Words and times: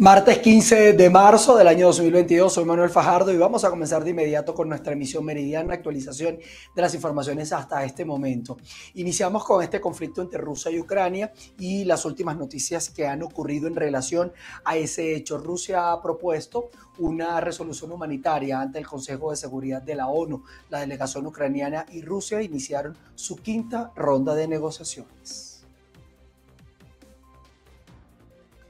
Martes 0.00 0.38
15 0.38 0.94
de 0.94 1.10
marzo 1.10 1.58
del 1.58 1.68
año 1.68 1.88
2022, 1.88 2.54
soy 2.54 2.64
Manuel 2.64 2.88
Fajardo 2.88 3.34
y 3.34 3.36
vamos 3.36 3.64
a 3.64 3.68
comenzar 3.68 4.02
de 4.02 4.08
inmediato 4.08 4.54
con 4.54 4.66
nuestra 4.66 4.94
emisión 4.94 5.22
meridiana, 5.26 5.74
actualización 5.74 6.38
de 6.74 6.80
las 6.80 6.94
informaciones 6.94 7.52
hasta 7.52 7.84
este 7.84 8.06
momento. 8.06 8.56
Iniciamos 8.94 9.44
con 9.44 9.62
este 9.62 9.78
conflicto 9.78 10.22
entre 10.22 10.40
Rusia 10.40 10.70
y 10.70 10.80
Ucrania 10.80 11.34
y 11.58 11.84
las 11.84 12.06
últimas 12.06 12.38
noticias 12.38 12.88
que 12.88 13.06
han 13.06 13.22
ocurrido 13.22 13.68
en 13.68 13.76
relación 13.76 14.32
a 14.64 14.78
ese 14.78 15.14
hecho. 15.14 15.36
Rusia 15.36 15.92
ha 15.92 16.00
propuesto 16.00 16.70
una 16.96 17.38
resolución 17.42 17.92
humanitaria 17.92 18.58
ante 18.58 18.78
el 18.78 18.86
Consejo 18.86 19.32
de 19.32 19.36
Seguridad 19.36 19.82
de 19.82 19.96
la 19.96 20.06
ONU. 20.06 20.44
La 20.70 20.80
delegación 20.80 21.26
ucraniana 21.26 21.84
y 21.92 22.00
Rusia 22.00 22.40
iniciaron 22.40 22.96
su 23.14 23.36
quinta 23.36 23.92
ronda 23.94 24.34
de 24.34 24.48
negociaciones. 24.48 25.49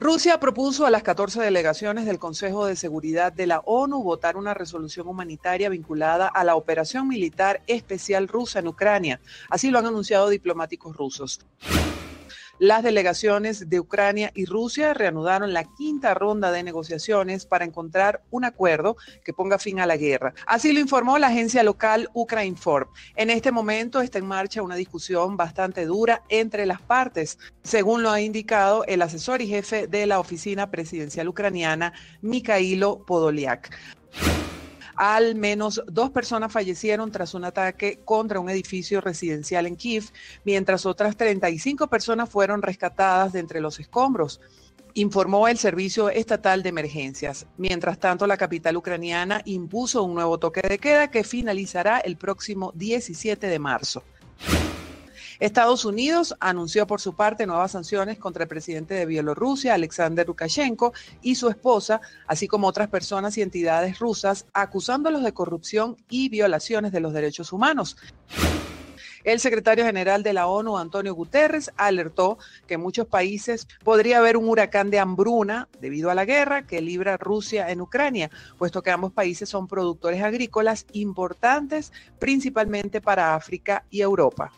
Rusia 0.03 0.39
propuso 0.39 0.87
a 0.87 0.89
las 0.89 1.03
14 1.03 1.39
delegaciones 1.43 2.07
del 2.07 2.17
Consejo 2.17 2.65
de 2.65 2.75
Seguridad 2.75 3.31
de 3.31 3.45
la 3.45 3.59
ONU 3.59 4.01
votar 4.01 4.35
una 4.35 4.55
resolución 4.55 5.07
humanitaria 5.07 5.69
vinculada 5.69 6.27
a 6.27 6.43
la 6.43 6.55
operación 6.55 7.07
militar 7.07 7.61
especial 7.67 8.27
rusa 8.27 8.57
en 8.57 8.67
Ucrania. 8.67 9.21
Así 9.47 9.69
lo 9.69 9.77
han 9.77 9.85
anunciado 9.85 10.27
diplomáticos 10.29 10.97
rusos. 10.97 11.41
Las 12.61 12.83
delegaciones 12.83 13.69
de 13.69 13.79
Ucrania 13.79 14.31
y 14.35 14.45
Rusia 14.45 14.93
reanudaron 14.93 15.51
la 15.51 15.63
quinta 15.63 16.13
ronda 16.13 16.51
de 16.51 16.61
negociaciones 16.61 17.47
para 17.47 17.65
encontrar 17.65 18.21
un 18.29 18.45
acuerdo 18.45 18.97
que 19.25 19.33
ponga 19.33 19.57
fin 19.57 19.79
a 19.79 19.87
la 19.87 19.97
guerra. 19.97 20.35
Así 20.45 20.71
lo 20.71 20.79
informó 20.79 21.17
la 21.17 21.29
agencia 21.29 21.63
local 21.63 22.11
Ucrainform. 22.13 22.87
En 23.15 23.31
este 23.31 23.51
momento 23.51 23.99
está 23.99 24.19
en 24.19 24.27
marcha 24.27 24.61
una 24.61 24.75
discusión 24.75 25.37
bastante 25.37 25.85
dura 25.87 26.21
entre 26.29 26.67
las 26.67 26.83
partes, 26.83 27.39
según 27.63 28.03
lo 28.03 28.11
ha 28.11 28.21
indicado 28.21 28.85
el 28.85 29.01
asesor 29.01 29.41
y 29.41 29.47
jefe 29.47 29.87
de 29.87 30.05
la 30.05 30.19
oficina 30.19 30.69
presidencial 30.69 31.29
ucraniana, 31.29 31.93
Mikhailo 32.21 33.03
Podolyak. 33.07 33.75
Al 34.95 35.35
menos 35.35 35.81
dos 35.87 36.11
personas 36.11 36.51
fallecieron 36.51 37.11
tras 37.11 37.33
un 37.33 37.45
ataque 37.45 37.99
contra 38.05 38.39
un 38.39 38.49
edificio 38.49 39.01
residencial 39.01 39.65
en 39.65 39.75
Kiev, 39.75 40.05
mientras 40.43 40.85
otras 40.85 41.15
35 41.17 41.87
personas 41.87 42.29
fueron 42.29 42.61
rescatadas 42.61 43.33
de 43.33 43.39
entre 43.39 43.61
los 43.61 43.79
escombros 43.79 44.39
informó 44.93 45.47
el 45.47 45.57
Servicio 45.57 46.09
Estatal 46.09 46.63
de 46.63 46.69
Emergencias. 46.69 47.47
Mientras 47.57 47.99
tanto, 47.99 48.27
la 48.27 48.37
capital 48.37 48.77
ucraniana 48.77 49.41
impuso 49.45 50.03
un 50.03 50.15
nuevo 50.15 50.37
toque 50.37 50.61
de 50.61 50.79
queda 50.79 51.09
que 51.09 51.23
finalizará 51.23 51.99
el 51.99 52.17
próximo 52.17 52.71
17 52.75 53.47
de 53.47 53.59
marzo. 53.59 54.03
Estados 55.41 55.85
Unidos 55.85 56.35
anunció 56.39 56.85
por 56.85 57.01
su 57.01 57.15
parte 57.15 57.47
nuevas 57.47 57.71
sanciones 57.71 58.19
contra 58.19 58.43
el 58.43 58.47
presidente 58.47 58.93
de 58.93 59.07
Bielorrusia, 59.07 59.73
Alexander 59.73 60.27
Lukashenko, 60.27 60.93
y 61.23 61.33
su 61.33 61.49
esposa, 61.49 61.99
así 62.27 62.47
como 62.47 62.67
otras 62.67 62.89
personas 62.89 63.35
y 63.39 63.41
entidades 63.41 63.97
rusas, 63.97 64.45
acusándolos 64.53 65.23
de 65.23 65.33
corrupción 65.33 65.97
y 66.09 66.29
violaciones 66.29 66.91
de 66.91 66.99
los 66.99 67.11
derechos 67.11 67.53
humanos. 67.53 67.97
El 69.23 69.39
secretario 69.39 69.83
general 69.83 70.21
de 70.21 70.33
la 70.33 70.45
ONU, 70.45 70.77
Antonio 70.77 71.15
Guterres, 71.15 71.71
alertó 71.75 72.37
que 72.67 72.75
en 72.75 72.81
muchos 72.81 73.07
países 73.07 73.67
podría 73.83 74.19
haber 74.19 74.37
un 74.37 74.47
huracán 74.47 74.91
de 74.91 74.99
hambruna 74.99 75.67
debido 75.79 76.11
a 76.11 76.15
la 76.15 76.25
guerra 76.25 76.67
que 76.67 76.81
libra 76.81 77.17
Rusia 77.17 77.71
en 77.71 77.81
Ucrania, 77.81 78.29
puesto 78.59 78.83
que 78.83 78.91
ambos 78.91 79.11
países 79.11 79.49
son 79.49 79.67
productores 79.67 80.21
agrícolas 80.21 80.85
importantes, 80.93 81.91
principalmente 82.19 83.01
para 83.01 83.33
África 83.33 83.85
y 83.89 84.01
Europa. 84.01 84.51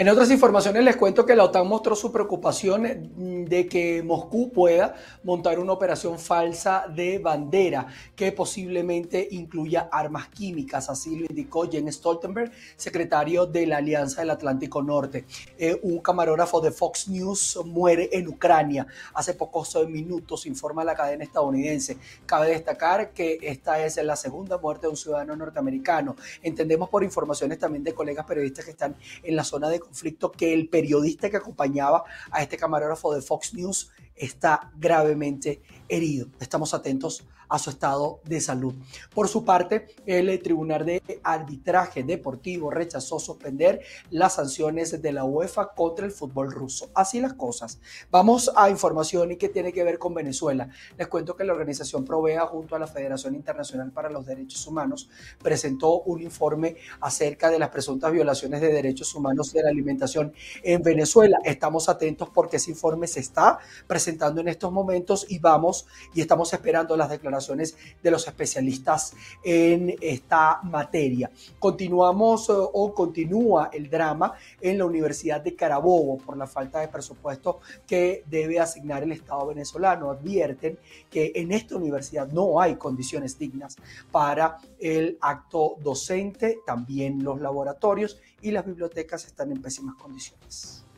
En 0.00 0.08
otras 0.08 0.30
informaciones 0.30 0.82
les 0.82 0.96
cuento 0.96 1.26
que 1.26 1.36
la 1.36 1.44
OTAN 1.44 1.68
mostró 1.68 1.94
su 1.94 2.10
preocupación 2.10 3.44
de 3.46 3.68
que 3.68 4.02
Moscú 4.02 4.50
pueda 4.50 4.94
montar 5.24 5.58
una 5.58 5.74
operación 5.74 6.18
falsa 6.18 6.86
de 6.88 7.18
bandera 7.18 7.86
que 8.16 8.32
posiblemente 8.32 9.28
incluya 9.30 9.90
armas 9.92 10.28
químicas. 10.28 10.88
Así 10.88 11.16
lo 11.16 11.26
indicó 11.28 11.70
Jens 11.70 11.96
Stoltenberg, 11.96 12.50
secretario 12.76 13.44
de 13.44 13.66
la 13.66 13.76
Alianza 13.76 14.22
del 14.22 14.30
Atlántico 14.30 14.82
Norte. 14.82 15.26
Eh, 15.58 15.78
un 15.82 15.98
camarógrafo 15.98 16.62
de 16.62 16.70
Fox 16.70 17.06
News 17.08 17.58
muere 17.66 18.08
en 18.10 18.26
Ucrania. 18.26 18.86
Hace 19.12 19.34
pocos 19.34 19.76
minutos 19.86 20.46
informa 20.46 20.82
la 20.82 20.94
cadena 20.94 21.24
estadounidense. 21.24 21.98
Cabe 22.24 22.48
destacar 22.48 23.12
que 23.12 23.38
esta 23.42 23.84
es 23.84 24.02
la 24.02 24.16
segunda 24.16 24.56
muerte 24.56 24.86
de 24.86 24.92
un 24.92 24.96
ciudadano 24.96 25.36
norteamericano. 25.36 26.16
Entendemos 26.42 26.88
por 26.88 27.04
informaciones 27.04 27.58
también 27.58 27.84
de 27.84 27.92
colegas 27.92 28.24
periodistas 28.24 28.64
que 28.64 28.70
están 28.70 28.96
en 29.22 29.36
la 29.36 29.44
zona 29.44 29.68
de 29.68 29.89
conflicto 29.90 30.30
que 30.30 30.54
el 30.54 30.68
periodista 30.68 31.28
que 31.28 31.36
acompañaba 31.36 32.04
a 32.30 32.42
este 32.42 32.56
camarógrafo 32.56 33.12
de 33.12 33.20
Fox 33.20 33.54
News 33.54 33.90
está 34.20 34.70
gravemente 34.76 35.62
herido. 35.88 36.28
Estamos 36.38 36.74
atentos 36.74 37.24
a 37.50 37.58
su 37.58 37.70
estado 37.70 38.20
de 38.24 38.40
salud. 38.40 38.74
Por 39.12 39.28
su 39.28 39.44
parte, 39.44 39.88
el 40.06 40.40
Tribunal 40.40 40.86
de 40.86 41.20
Arbitraje 41.22 42.04
Deportivo 42.04 42.70
rechazó 42.70 43.18
suspender 43.18 43.82
las 44.10 44.36
sanciones 44.36 45.02
de 45.02 45.12
la 45.12 45.24
UEFA 45.24 45.70
contra 45.74 46.06
el 46.06 46.12
fútbol 46.12 46.52
ruso. 46.52 46.90
Así 46.94 47.20
las 47.20 47.34
cosas. 47.34 47.80
Vamos 48.10 48.52
a 48.54 48.70
información 48.70 49.32
y 49.32 49.36
que 49.36 49.48
tiene 49.48 49.72
que 49.72 49.82
ver 49.82 49.98
con 49.98 50.14
Venezuela. 50.14 50.68
Les 50.96 51.08
cuento 51.08 51.34
que 51.34 51.44
la 51.44 51.52
organización 51.52 52.04
Provea 52.04 52.46
junto 52.46 52.76
a 52.76 52.78
la 52.78 52.86
Federación 52.86 53.34
Internacional 53.34 53.90
para 53.90 54.10
los 54.10 54.24
Derechos 54.24 54.64
Humanos 54.66 55.10
presentó 55.42 56.02
un 56.02 56.22
informe 56.22 56.76
acerca 57.00 57.50
de 57.50 57.58
las 57.58 57.70
presuntas 57.70 58.12
violaciones 58.12 58.60
de 58.60 58.72
derechos 58.72 59.12
humanos 59.14 59.52
de 59.52 59.64
la 59.64 59.70
alimentación 59.70 60.32
en 60.62 60.82
Venezuela. 60.82 61.38
Estamos 61.44 61.88
atentos 61.88 62.28
porque 62.32 62.58
ese 62.58 62.70
informe 62.70 63.08
se 63.08 63.18
está 63.18 63.58
presentando 63.88 64.09
en 64.40 64.48
estos 64.48 64.72
momentos 64.72 65.26
y 65.28 65.38
vamos 65.38 65.86
y 66.14 66.20
estamos 66.20 66.52
esperando 66.52 66.96
las 66.96 67.10
declaraciones 67.10 67.76
de 68.02 68.10
los 68.10 68.26
especialistas 68.26 69.14
en 69.42 69.94
esta 70.00 70.60
materia. 70.62 71.30
Continuamos 71.58 72.48
eh, 72.48 72.52
o 72.54 72.94
continúa 72.94 73.70
el 73.72 73.88
drama 73.88 74.34
en 74.60 74.78
la 74.78 74.84
Universidad 74.84 75.40
de 75.40 75.54
Carabobo 75.54 76.18
por 76.18 76.36
la 76.36 76.46
falta 76.46 76.80
de 76.80 76.88
presupuesto 76.88 77.60
que 77.86 78.24
debe 78.26 78.58
asignar 78.58 79.02
el 79.02 79.12
Estado 79.12 79.46
venezolano. 79.46 80.10
Advierten 80.10 80.78
que 81.10 81.32
en 81.34 81.52
esta 81.52 81.76
universidad 81.76 82.28
no 82.28 82.60
hay 82.60 82.76
condiciones 82.76 83.38
dignas 83.38 83.76
para 84.10 84.58
el 84.78 85.18
acto 85.20 85.76
docente, 85.82 86.58
también 86.66 87.22
los 87.22 87.40
laboratorios 87.40 88.18
y 88.42 88.50
las 88.50 88.66
bibliotecas 88.66 89.24
están 89.26 89.52
en 89.52 89.62
pésimas 89.62 89.94
condiciones. 89.96 90.89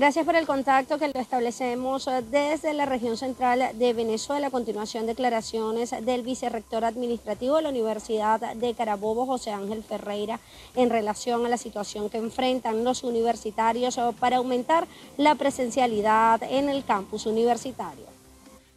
Gracias 0.00 0.24
por 0.24 0.34
el 0.34 0.46
contacto 0.46 0.98
que 0.98 1.08
lo 1.08 1.20
establecemos 1.20 2.08
desde 2.30 2.72
la 2.72 2.86
región 2.86 3.18
central 3.18 3.78
de 3.78 3.92
Venezuela. 3.92 4.46
A 4.46 4.50
continuación, 4.50 5.04
declaraciones 5.04 5.90
del 5.90 6.22
vicerrector 6.22 6.86
administrativo 6.86 7.56
de 7.56 7.62
la 7.64 7.68
Universidad 7.68 8.54
de 8.54 8.72
Carabobo, 8.72 9.26
José 9.26 9.50
Ángel 9.50 9.82
Ferreira, 9.82 10.40
en 10.74 10.88
relación 10.88 11.44
a 11.44 11.50
la 11.50 11.58
situación 11.58 12.08
que 12.08 12.16
enfrentan 12.16 12.82
los 12.82 13.04
universitarios 13.04 14.00
para 14.18 14.38
aumentar 14.38 14.86
la 15.18 15.34
presencialidad 15.34 16.42
en 16.44 16.70
el 16.70 16.82
campus 16.82 17.26
universitario. 17.26 18.06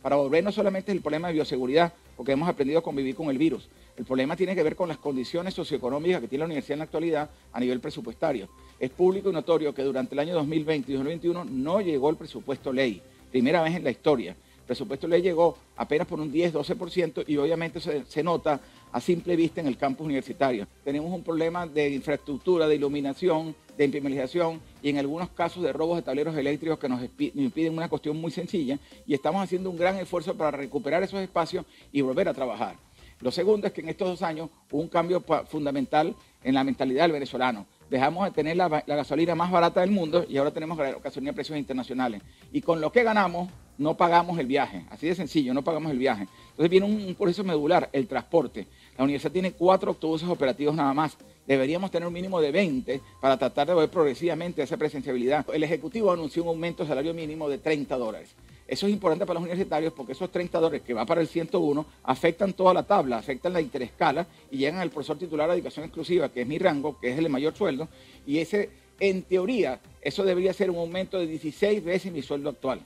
Para 0.02 0.18
volver 0.18 0.44
no 0.44 0.52
solamente 0.52 0.92
el 0.92 1.00
problema 1.00 1.30
de 1.30 1.36
bioseguridad, 1.36 1.94
porque 2.18 2.34
hemos 2.34 2.50
aprendido 2.50 2.80
a 2.80 2.84
convivir 2.84 3.16
con 3.16 3.30
el 3.30 3.38
virus. 3.38 3.70
El 3.96 4.06
problema 4.06 4.36
tiene 4.36 4.56
que 4.56 4.64
ver 4.64 4.76
con 4.76 4.90
las 4.90 4.98
condiciones 4.98 5.54
socioeconómicas 5.54 6.22
que 6.22 6.28
tiene 6.28 6.40
la 6.40 6.46
universidad 6.46 6.74
en 6.74 6.80
la 6.80 6.86
actualidad 6.86 7.30
a 7.52 7.60
nivel 7.60 7.80
presupuestario. 7.80 8.50
Es 8.80 8.90
público 8.90 9.30
y 9.30 9.34
notorio 9.34 9.74
que 9.74 9.84
durante 9.84 10.16
el 10.16 10.20
año 10.20 10.34
2020 10.34 10.92
y 10.92 10.96
2021 10.96 11.46
no 11.46 11.80
llegó 11.80 12.10
el 12.10 12.16
presupuesto 12.16 12.74
ley, 12.74 13.02
primera 13.32 13.62
vez 13.62 13.76
en 13.76 13.84
la 13.84 13.92
historia. 13.92 14.32
El 14.32 14.66
presupuesto 14.66 15.08
ley 15.08 15.22
llegó 15.22 15.58
apenas 15.76 16.08
por 16.08 16.20
un 16.20 16.34
10-12% 16.34 17.26
y 17.28 17.38
obviamente 17.38 17.80
se, 17.80 18.24
nota 18.24 18.60
a 18.92 19.00
simple 19.00 19.36
vista 19.36 19.62
en 19.62 19.68
el 19.68 19.78
campus 19.78 20.06
universitario. 20.06 20.66
Tenemos 20.84 21.12
un 21.12 21.22
problema 21.22 21.68
de 21.68 21.90
infraestructura, 21.90 22.68
de 22.68 22.76
iluminación, 22.76 23.56
de 23.78 23.86
impermeabilización 23.86 24.60
y 24.82 24.90
en 24.90 24.98
algunos 24.98 25.30
casos 25.30 25.62
de 25.62 25.72
robos 25.72 25.98
de 25.98 26.02
tableros 26.02 26.36
eléctricos 26.36 26.80
que 26.80 26.90
nos 26.90 27.00
impiden 27.36 27.74
una 27.74 27.90
cuestión 27.90 28.18
muy 28.18 28.32
sencilla 28.32 28.80
y 29.06 29.14
estamos 29.14 29.44
haciendo 29.44 29.70
un 29.70 29.78
gran 29.78 29.98
esfuerzo 29.98 30.34
para 30.36 30.50
recuperar 30.50 31.04
esos 31.04 31.20
espacios 31.22 31.64
y 31.92 32.02
volver 32.02 32.28
a 32.28 32.34
trabajar. 32.34 32.76
Lo 33.24 33.32
segundo 33.32 33.68
es 33.68 33.74
que 33.74 33.80
en 33.80 33.88
estos 33.88 34.10
dos 34.10 34.22
años 34.22 34.50
hubo 34.70 34.82
un 34.82 34.90
cambio 34.90 35.24
fundamental 35.48 36.14
en 36.44 36.54
la 36.54 36.64
mentalidad 36.66 37.04
del 37.04 37.14
venezolano. 37.14 37.66
Dejamos 37.90 38.26
de 38.26 38.32
tener 38.32 38.58
la, 38.58 38.68
gasolina 38.86 39.34
más 39.34 39.50
barata 39.50 39.80
del 39.80 39.92
mundo 39.92 40.26
y 40.28 40.36
ahora 40.36 40.52
tenemos 40.52 40.78
gasolina 40.78 41.32
a 41.32 41.34
precios 41.34 41.58
internacionales. 41.58 42.22
Y 42.52 42.60
con 42.60 42.82
lo 42.82 42.92
que 42.92 43.02
ganamos, 43.02 43.50
no 43.78 43.96
pagamos 43.96 44.38
el 44.40 44.46
viaje. 44.46 44.86
Así 44.90 45.08
de 45.08 45.16
sencillo, 45.16 45.54
no 45.54 45.64
pagamos 45.64 45.90
el 45.94 46.00
viaje. 46.00 46.28
Entonces 46.50 46.70
viene 46.70 46.86
un, 46.86 47.02
un 47.02 47.16
proceso 47.16 47.46
medular, 47.46 47.90
el 47.94 48.08
transporte. 48.10 48.68
La 48.98 49.06
universidad 49.06 49.32
tiene 49.32 49.54
cuatro 49.54 49.92
autobuses 49.92 50.28
operativos 50.28 50.76
nada 50.76 50.94
más. 50.94 51.18
Deberíamos 51.48 51.92
tener 51.92 52.06
un 52.06 52.14
mínimo 52.14 52.42
de 52.42 52.52
20 52.52 53.02
para 53.22 53.38
tratar 53.38 53.68
de 53.68 53.74
volver 53.74 53.90
progresivamente 53.90 54.62
esa 54.62 54.76
presenciabilidad. 54.76 55.46
El 55.54 55.64
Ejecutivo 55.64 56.12
anunció 56.12 56.44
un 56.44 56.50
aumento 56.50 56.84
de 56.84 56.90
salario 56.90 57.14
mínimo 57.14 57.48
de 57.48 57.58
30 57.58 57.96
dólares. 57.98 58.36
Eso 58.74 58.88
es 58.88 58.94
importante 58.94 59.28
para 59.28 59.36
los 59.36 59.44
universitarios 59.44 59.94
porque 59.94 60.14
esos 60.14 60.32
30 60.32 60.60
dólares 60.60 60.82
que 60.82 60.96
va 60.96 61.06
para 61.06 61.22
el 61.22 61.28
101 61.28 61.86
afectan 62.06 62.54
toda 62.54 62.74
la 62.74 62.82
tabla, 62.82 63.20
afectan 63.20 63.54
la 63.54 63.62
interescala 63.62 64.26
y 64.50 64.58
llegan 64.58 64.80
al 64.80 64.90
profesor 64.90 65.16
titular 65.16 65.48
de 65.48 65.58
educación 65.58 65.86
exclusiva, 65.86 66.30
que 66.30 66.42
es 66.42 66.48
mi 66.48 66.58
rango, 66.58 67.00
que 67.00 67.12
es 67.12 67.20
el 67.20 67.30
mayor 67.30 67.56
sueldo, 67.56 67.88
y 68.26 68.40
ese, 68.40 68.72
en 69.00 69.22
teoría, 69.22 69.80
eso 70.02 70.24
debería 70.24 70.54
ser 70.54 70.72
un 70.72 70.78
aumento 70.78 71.20
de 71.20 71.28
16 71.28 71.84
veces 71.84 72.12
mi 72.12 72.24
sueldo 72.24 72.50
actual. 72.50 72.80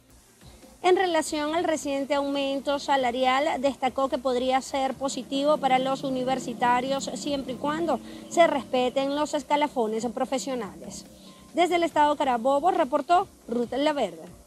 En 0.83 0.97
relación 0.97 1.55
al 1.55 1.63
reciente 1.63 2.15
aumento 2.15 2.79
salarial, 2.79 3.61
destacó 3.61 4.09
que 4.09 4.17
podría 4.17 4.59
ser 4.59 4.93
positivo 4.93 5.55
para 5.55 5.79
los 5.79 6.03
universitarios 6.03 7.09
siempre 7.15 7.53
y 7.53 7.55
cuando 7.55 8.01
se 8.27 8.45
respeten 8.45 9.15
los 9.15 9.33
escalafones 9.33 10.05
profesionales. 10.07 11.05
Desde 11.53 11.75
el 11.75 11.83
estado 11.83 12.17
Carabobo 12.17 12.71
reportó 12.71 13.29
Ruth 13.47 13.71
Laverde. 13.71 14.46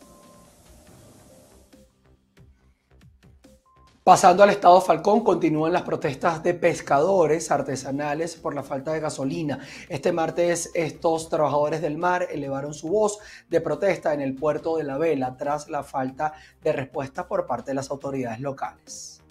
Pasando 4.11 4.43
al 4.43 4.51
estado 4.51 4.81
Falcón, 4.81 5.23
continúan 5.23 5.73
las 5.73 5.83
protestas 5.83 6.43
de 6.43 6.53
pescadores 6.53 7.49
artesanales 7.53 8.35
por 8.35 8.57
la 8.57 8.65
falta 8.65 8.93
de 8.93 8.99
gasolina. 8.99 9.61
Este 9.89 10.11
martes 10.11 10.73
estos 10.75 11.29
trabajadores 11.29 11.81
del 11.81 11.97
mar 11.97 12.27
elevaron 12.29 12.75
su 12.75 12.89
voz 12.89 13.21
de 13.49 13.61
protesta 13.61 14.13
en 14.13 14.21
el 14.21 14.35
puerto 14.35 14.77
de 14.77 14.83
La 14.83 14.99
Vela 14.99 15.37
tras 15.37 15.69
la 15.69 15.85
falta 15.85 16.33
de 16.61 16.73
respuesta 16.73 17.29
por 17.29 17.47
parte 17.47 17.71
de 17.71 17.77
las 17.77 17.89
autoridades 17.93 18.41
locales. 18.41 19.23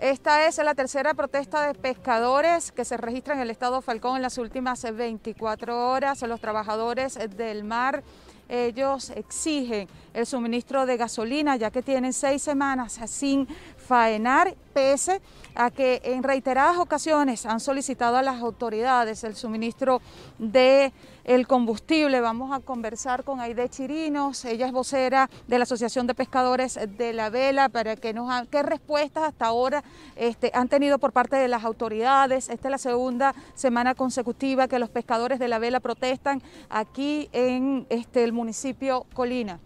Esta 0.00 0.46
es 0.46 0.58
la 0.58 0.74
tercera 0.74 1.14
protesta 1.14 1.66
de 1.66 1.74
pescadores 1.74 2.70
que 2.70 2.84
se 2.84 2.96
registra 2.96 3.34
en 3.34 3.40
el 3.40 3.50
estado 3.50 3.80
Falcón 3.80 4.16
en 4.16 4.22
las 4.22 4.36
últimas 4.36 4.82
24 4.82 5.90
horas. 5.90 6.20
Los 6.22 6.40
trabajadores 6.40 7.18
del 7.36 7.62
mar 7.62 8.02
ellos 8.48 9.10
exigen 9.10 9.88
el 10.14 10.26
suministro 10.26 10.86
de 10.86 10.96
gasolina, 10.96 11.56
ya 11.56 11.70
que 11.70 11.82
tienen 11.82 12.12
seis 12.12 12.42
semanas 12.42 12.98
sin 13.06 13.46
faenar, 13.86 14.54
pese 14.74 15.22
a 15.54 15.70
que 15.70 16.02
en 16.04 16.22
reiteradas 16.22 16.76
ocasiones 16.76 17.46
han 17.46 17.60
solicitado 17.60 18.18
a 18.18 18.22
las 18.22 18.42
autoridades 18.42 19.24
el 19.24 19.34
suministro 19.34 20.02
de 20.38 20.92
el 21.24 21.46
combustible. 21.46 22.20
Vamos 22.20 22.52
a 22.52 22.60
conversar 22.60 23.24
con 23.24 23.40
Aide 23.40 23.68
Chirinos, 23.68 24.44
ella 24.44 24.66
es 24.66 24.72
vocera 24.72 25.30
de 25.48 25.58
la 25.58 25.62
Asociación 25.62 26.06
de 26.06 26.14
Pescadores 26.14 26.78
de 26.98 27.12
la 27.12 27.30
Vela, 27.30 27.68
para 27.68 27.96
que 27.96 28.12
nos 28.12 28.30
qué 28.48 28.62
respuestas 28.62 29.24
hasta 29.24 29.46
ahora 29.46 29.82
este, 30.14 30.50
han 30.52 30.68
tenido 30.68 30.98
por 30.98 31.12
parte 31.12 31.36
de 31.36 31.48
las 31.48 31.64
autoridades. 31.64 32.48
Esta 32.48 32.68
es 32.68 32.72
la 32.72 32.78
segunda 32.78 33.34
semana 33.54 33.94
consecutiva 33.94 34.68
que 34.68 34.78
los 34.78 34.90
pescadores 34.90 35.38
de 35.38 35.48
la 35.48 35.58
Vela 35.58 35.80
protestan 35.80 36.42
aquí 36.68 37.28
en 37.32 37.86
este, 37.88 38.24
el 38.24 38.32
municipio 38.32 39.06
Colina. 39.14 39.58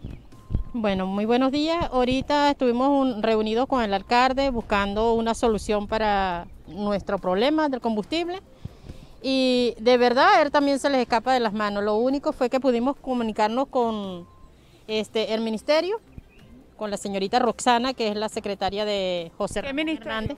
Bueno, 0.73 1.05
muy 1.05 1.25
buenos 1.25 1.51
días. 1.51 1.89
Ahorita 1.91 2.49
estuvimos 2.49 3.21
reunidos 3.21 3.67
con 3.67 3.83
el 3.83 3.93
alcalde 3.93 4.51
buscando 4.51 5.15
una 5.15 5.33
solución 5.33 5.85
para 5.85 6.47
nuestro 6.65 7.19
problema 7.19 7.67
del 7.67 7.81
combustible 7.81 8.39
y 9.21 9.75
de 9.79 9.97
verdad 9.97 10.35
a 10.35 10.41
él 10.41 10.49
también 10.49 10.79
se 10.79 10.89
les 10.89 11.01
escapa 11.01 11.33
de 11.33 11.41
las 11.41 11.51
manos. 11.51 11.83
Lo 11.83 11.97
único 11.97 12.31
fue 12.31 12.49
que 12.49 12.61
pudimos 12.61 12.95
comunicarnos 12.95 13.67
con 13.67 14.25
este, 14.87 15.33
el 15.33 15.41
ministerio, 15.41 15.99
con 16.77 16.89
la 16.89 16.95
señorita 16.95 17.39
Roxana, 17.39 17.93
que 17.93 18.07
es 18.07 18.15
la 18.15 18.29
secretaria 18.29 18.85
de 18.85 19.29
José 19.37 19.59
Hernández, 19.59 20.37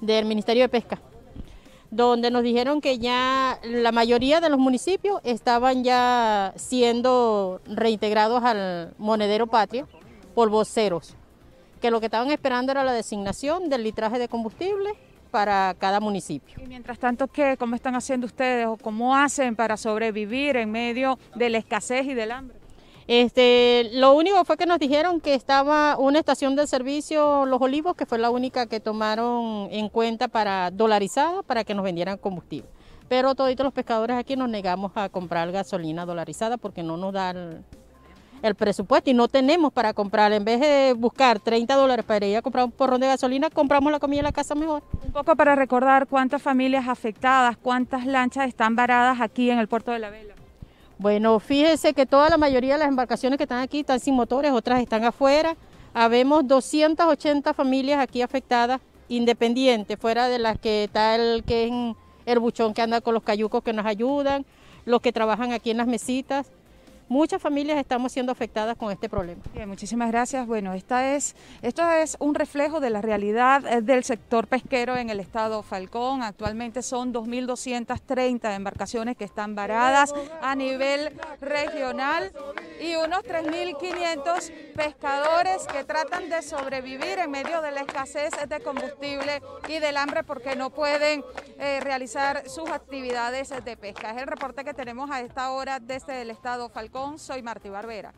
del 0.00 0.24
Ministerio 0.24 0.62
de 0.62 0.68
Pesca 0.70 0.98
donde 1.90 2.30
nos 2.30 2.42
dijeron 2.42 2.80
que 2.80 2.98
ya 2.98 3.58
la 3.62 3.92
mayoría 3.92 4.40
de 4.40 4.48
los 4.48 4.58
municipios 4.58 5.20
estaban 5.24 5.84
ya 5.84 6.52
siendo 6.56 7.60
reintegrados 7.66 8.42
al 8.44 8.94
monedero 8.98 9.46
patria 9.46 9.86
por 10.34 10.50
voceros, 10.50 11.14
que 11.80 11.90
lo 11.90 12.00
que 12.00 12.06
estaban 12.06 12.30
esperando 12.30 12.72
era 12.72 12.84
la 12.84 12.92
designación 12.92 13.68
del 13.68 13.84
litraje 13.84 14.18
de 14.18 14.28
combustible 14.28 14.94
para 15.30 15.74
cada 15.78 16.00
municipio. 16.00 16.56
Y 16.62 16.66
mientras 16.66 16.98
tanto, 16.98 17.28
¿qué, 17.28 17.56
¿cómo 17.58 17.74
están 17.74 17.94
haciendo 17.94 18.26
ustedes 18.26 18.66
o 18.66 18.76
cómo 18.76 19.16
hacen 19.16 19.54
para 19.56 19.76
sobrevivir 19.76 20.56
en 20.56 20.70
medio 20.70 21.18
de 21.34 21.50
la 21.50 21.58
escasez 21.58 22.06
y 22.06 22.14
del 22.14 22.30
hambre? 22.30 22.55
Este, 23.08 23.88
lo 23.92 24.14
único 24.14 24.44
fue 24.44 24.56
que 24.56 24.66
nos 24.66 24.80
dijeron 24.80 25.20
que 25.20 25.34
estaba 25.34 25.96
una 25.96 26.18
estación 26.18 26.56
de 26.56 26.66
servicio 26.66 27.46
Los 27.46 27.60
Olivos, 27.60 27.94
que 27.94 28.04
fue 28.04 28.18
la 28.18 28.30
única 28.30 28.66
que 28.66 28.80
tomaron 28.80 29.68
en 29.70 29.88
cuenta 29.88 30.26
para 30.26 30.72
dolarizada, 30.72 31.42
para 31.44 31.62
que 31.62 31.74
nos 31.74 31.84
vendieran 31.84 32.18
combustible. 32.18 32.68
Pero 33.08 33.36
todos 33.36 33.54
los 33.56 33.72
pescadores 33.72 34.16
aquí 34.16 34.34
nos 34.34 34.48
negamos 34.48 34.90
a 34.96 35.08
comprar 35.08 35.52
gasolina 35.52 36.04
dolarizada 36.04 36.56
porque 36.56 36.82
no 36.82 36.96
nos 36.96 37.12
da 37.12 37.30
el, 37.30 38.54
presupuesto 38.56 39.10
y 39.10 39.14
no 39.14 39.28
tenemos 39.28 39.72
para 39.72 39.92
comprar. 39.94 40.32
En 40.32 40.44
vez 40.44 40.60
de 40.60 40.92
buscar 40.96 41.38
30 41.38 41.74
dólares 41.76 42.04
para 42.04 42.26
ir 42.26 42.36
a 42.36 42.42
comprar 42.42 42.64
un 42.64 42.72
porrón 42.72 43.00
de 43.00 43.06
gasolina, 43.06 43.50
compramos 43.50 43.92
la 43.92 44.00
comida 44.00 44.20
en 44.20 44.24
la 44.24 44.32
casa 44.32 44.56
mejor. 44.56 44.82
Un 45.04 45.12
poco 45.12 45.36
para 45.36 45.54
recordar 45.54 46.08
cuántas 46.08 46.42
familias 46.42 46.88
afectadas, 46.88 47.56
cuántas 47.56 48.04
lanchas 48.06 48.48
están 48.48 48.74
varadas 48.74 49.20
aquí 49.20 49.50
en 49.50 49.60
el 49.60 49.68
puerto 49.68 49.92
de 49.92 50.00
la 50.00 50.10
Vela. 50.10 50.35
Bueno, 50.98 51.38
fíjese 51.40 51.92
que 51.92 52.06
toda 52.06 52.30
la 52.30 52.38
mayoría 52.38 52.74
de 52.74 52.78
las 52.78 52.88
embarcaciones 52.88 53.36
que 53.36 53.44
están 53.44 53.60
aquí 53.60 53.80
están 53.80 54.00
sin 54.00 54.14
motores, 54.14 54.52
otras 54.52 54.80
están 54.80 55.04
afuera. 55.04 55.54
Habemos 55.92 56.46
280 56.46 57.52
familias 57.52 58.00
aquí 58.00 58.22
afectadas, 58.22 58.80
independientes, 59.08 59.98
fuera 59.98 60.28
de 60.28 60.38
las 60.38 60.58
que 60.58 60.84
está 60.84 61.14
el 61.14 61.44
que 61.44 61.94
el 62.24 62.38
buchón 62.38 62.72
que 62.72 62.82
anda 62.82 63.00
con 63.00 63.14
los 63.14 63.22
cayucos 63.22 63.62
que 63.62 63.72
nos 63.72 63.84
ayudan, 63.84 64.46
los 64.84 65.00
que 65.00 65.12
trabajan 65.12 65.52
aquí 65.52 65.70
en 65.70 65.76
las 65.76 65.86
mesitas 65.86 66.50
muchas 67.08 67.40
familias 67.40 67.78
estamos 67.78 68.12
siendo 68.12 68.32
afectadas 68.32 68.76
con 68.76 68.90
este 68.90 69.08
problema. 69.08 69.42
muchísimas 69.66 70.10
gracias. 70.10 70.46
Bueno, 70.46 70.72
esta 70.74 71.14
es, 71.14 71.36
esto 71.62 71.88
es 71.90 72.16
un 72.20 72.34
reflejo 72.34 72.80
de 72.80 72.90
la 72.90 73.00
realidad 73.00 73.64
eh, 73.66 73.80
del 73.80 74.04
sector 74.04 74.46
pesquero 74.46 74.96
en 74.96 75.10
el 75.10 75.20
estado 75.20 75.62
Falcón. 75.62 76.22
Actualmente 76.22 76.82
son 76.82 77.12
2.230 77.12 78.54
embarcaciones 78.54 79.16
que 79.16 79.24
están 79.24 79.54
varadas 79.54 80.12
a 80.42 80.54
nivel 80.54 81.12
regional 81.40 82.32
y 82.80 82.96
unos 82.96 83.22
3.500 83.22 84.52
pescadores 84.74 85.66
que 85.66 85.84
tratan 85.84 86.28
de 86.28 86.42
sobrevivir 86.42 87.18
en 87.18 87.30
medio 87.30 87.62
de 87.62 87.70
la 87.70 87.82
escasez 87.82 88.30
de 88.48 88.60
combustible 88.60 89.42
y 89.68 89.78
del 89.78 89.96
hambre 89.96 90.24
porque 90.24 90.56
no 90.56 90.70
pueden 90.70 91.24
eh, 91.58 91.80
realizar 91.80 92.48
sus 92.48 92.68
actividades 92.70 93.52
de 93.64 93.76
pesca. 93.76 94.10
Es 94.10 94.18
el 94.18 94.26
reporte 94.26 94.64
que 94.64 94.74
tenemos 94.74 95.10
a 95.10 95.20
esta 95.20 95.50
hora 95.52 95.80
desde 95.80 96.22
el 96.22 96.30
estado 96.30 96.68
Falcón 96.68 96.95
soy 97.18 97.42
Martí 97.42 97.68
Barbera. 97.68 98.12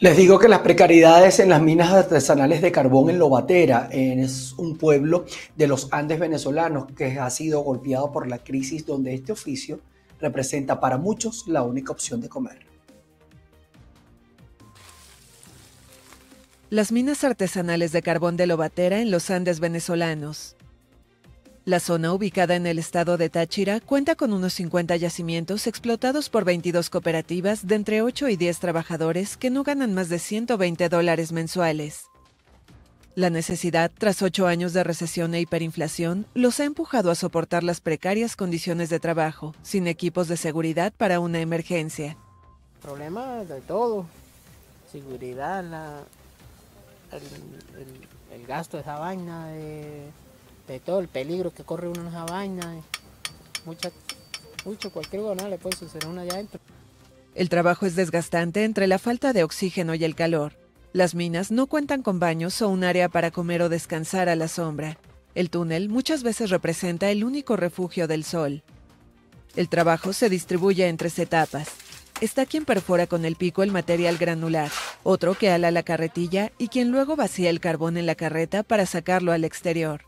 Les 0.00 0.16
digo 0.16 0.38
que 0.38 0.48
las 0.48 0.60
precariedades 0.60 1.40
en 1.40 1.48
las 1.48 1.60
minas 1.60 1.92
artesanales 1.92 2.62
de 2.62 2.70
carbón 2.70 3.10
en 3.10 3.18
Lobatera 3.18 3.88
es 3.90 4.52
un 4.52 4.78
pueblo 4.78 5.24
de 5.56 5.66
los 5.66 5.88
Andes 5.92 6.20
venezolanos 6.20 6.86
que 6.96 7.18
ha 7.18 7.28
sido 7.30 7.60
golpeado 7.62 8.12
por 8.12 8.28
la 8.28 8.38
crisis 8.38 8.86
donde 8.86 9.12
este 9.12 9.32
oficio 9.32 9.80
representa 10.20 10.78
para 10.78 10.98
muchos 10.98 11.48
la 11.48 11.62
única 11.62 11.92
opción 11.92 12.20
de 12.20 12.28
comer. 12.28 12.60
Las 16.70 16.92
minas 16.92 17.24
artesanales 17.24 17.92
de 17.92 18.02
carbón 18.02 18.36
de 18.36 18.46
Lobatera 18.46 19.00
en 19.00 19.10
los 19.10 19.30
Andes 19.30 19.58
venezolanos 19.58 20.57
la 21.68 21.80
zona 21.80 22.14
ubicada 22.14 22.56
en 22.56 22.66
el 22.66 22.78
estado 22.78 23.18
de 23.18 23.28
Táchira 23.28 23.80
cuenta 23.80 24.14
con 24.14 24.32
unos 24.32 24.54
50 24.54 24.96
yacimientos 24.96 25.66
explotados 25.66 26.30
por 26.30 26.46
22 26.46 26.88
cooperativas 26.88 27.66
de 27.66 27.74
entre 27.74 28.00
8 28.00 28.30
y 28.30 28.36
10 28.36 28.58
trabajadores 28.58 29.36
que 29.36 29.50
no 29.50 29.64
ganan 29.64 29.92
más 29.92 30.08
de 30.08 30.18
120 30.18 30.88
dólares 30.88 31.30
mensuales. 31.30 32.06
La 33.16 33.28
necesidad, 33.28 33.90
tras 33.98 34.22
ocho 34.22 34.46
años 34.46 34.72
de 34.72 34.82
recesión 34.82 35.34
e 35.34 35.40
hiperinflación, 35.40 36.24
los 36.32 36.58
ha 36.58 36.64
empujado 36.64 37.10
a 37.10 37.14
soportar 37.14 37.62
las 37.62 37.82
precarias 37.82 38.34
condiciones 38.34 38.88
de 38.88 38.98
trabajo, 38.98 39.54
sin 39.62 39.88
equipos 39.88 40.26
de 40.28 40.38
seguridad 40.38 40.94
para 40.96 41.20
una 41.20 41.40
emergencia. 41.40 42.16
Problemas 42.80 43.46
de 43.46 43.60
todo, 43.60 44.06
seguridad, 44.90 45.62
el, 48.32 48.46
gasto 48.46 48.78
de 48.78 48.84
esa 48.84 48.98
vaina, 48.98 49.48
de 49.48 50.27
todo 50.78 51.00
el 51.00 51.08
peligro 51.08 51.52
que 51.52 51.64
corre 51.64 51.88
uno 51.88 52.10
vaina. 52.26 52.76
Mucha, 53.64 53.90
mucho, 54.64 54.92
cualquier 54.92 55.22
le 55.22 55.58
puede 55.58 55.76
suceder 55.76 56.04
a 56.04 56.08
uno 56.08 56.20
allá 56.20 56.34
adentro. 56.34 56.60
El 57.34 57.48
trabajo 57.48 57.86
es 57.86 57.96
desgastante 57.96 58.64
entre 58.64 58.86
la 58.86 58.98
falta 58.98 59.32
de 59.32 59.44
oxígeno 59.44 59.94
y 59.94 60.04
el 60.04 60.14
calor. 60.14 60.54
Las 60.92 61.14
minas 61.14 61.50
no 61.50 61.66
cuentan 61.66 62.02
con 62.02 62.18
baños 62.18 62.60
o 62.62 62.68
un 62.68 62.84
área 62.84 63.08
para 63.08 63.30
comer 63.30 63.62
o 63.62 63.68
descansar 63.68 64.28
a 64.28 64.36
la 64.36 64.48
sombra. 64.48 64.98
El 65.34 65.50
túnel 65.50 65.88
muchas 65.88 66.22
veces 66.22 66.50
representa 66.50 67.10
el 67.10 67.24
único 67.24 67.56
refugio 67.56 68.08
del 68.08 68.24
sol. 68.24 68.62
El 69.56 69.68
trabajo 69.68 70.12
se 70.12 70.28
distribuye 70.28 70.88
en 70.88 70.96
tres 70.96 71.18
etapas. 71.18 71.68
Está 72.20 72.46
quien 72.46 72.64
perfora 72.64 73.06
con 73.06 73.24
el 73.24 73.36
pico 73.36 73.62
el 73.62 73.70
material 73.70 74.18
granular, 74.18 74.70
otro 75.04 75.34
que 75.34 75.50
ala 75.50 75.70
la 75.70 75.84
carretilla 75.84 76.50
y 76.58 76.68
quien 76.68 76.90
luego 76.90 77.14
vacía 77.14 77.50
el 77.50 77.60
carbón 77.60 77.96
en 77.96 78.06
la 78.06 78.16
carreta 78.16 78.64
para 78.64 78.86
sacarlo 78.86 79.30
al 79.30 79.44
exterior. 79.44 80.07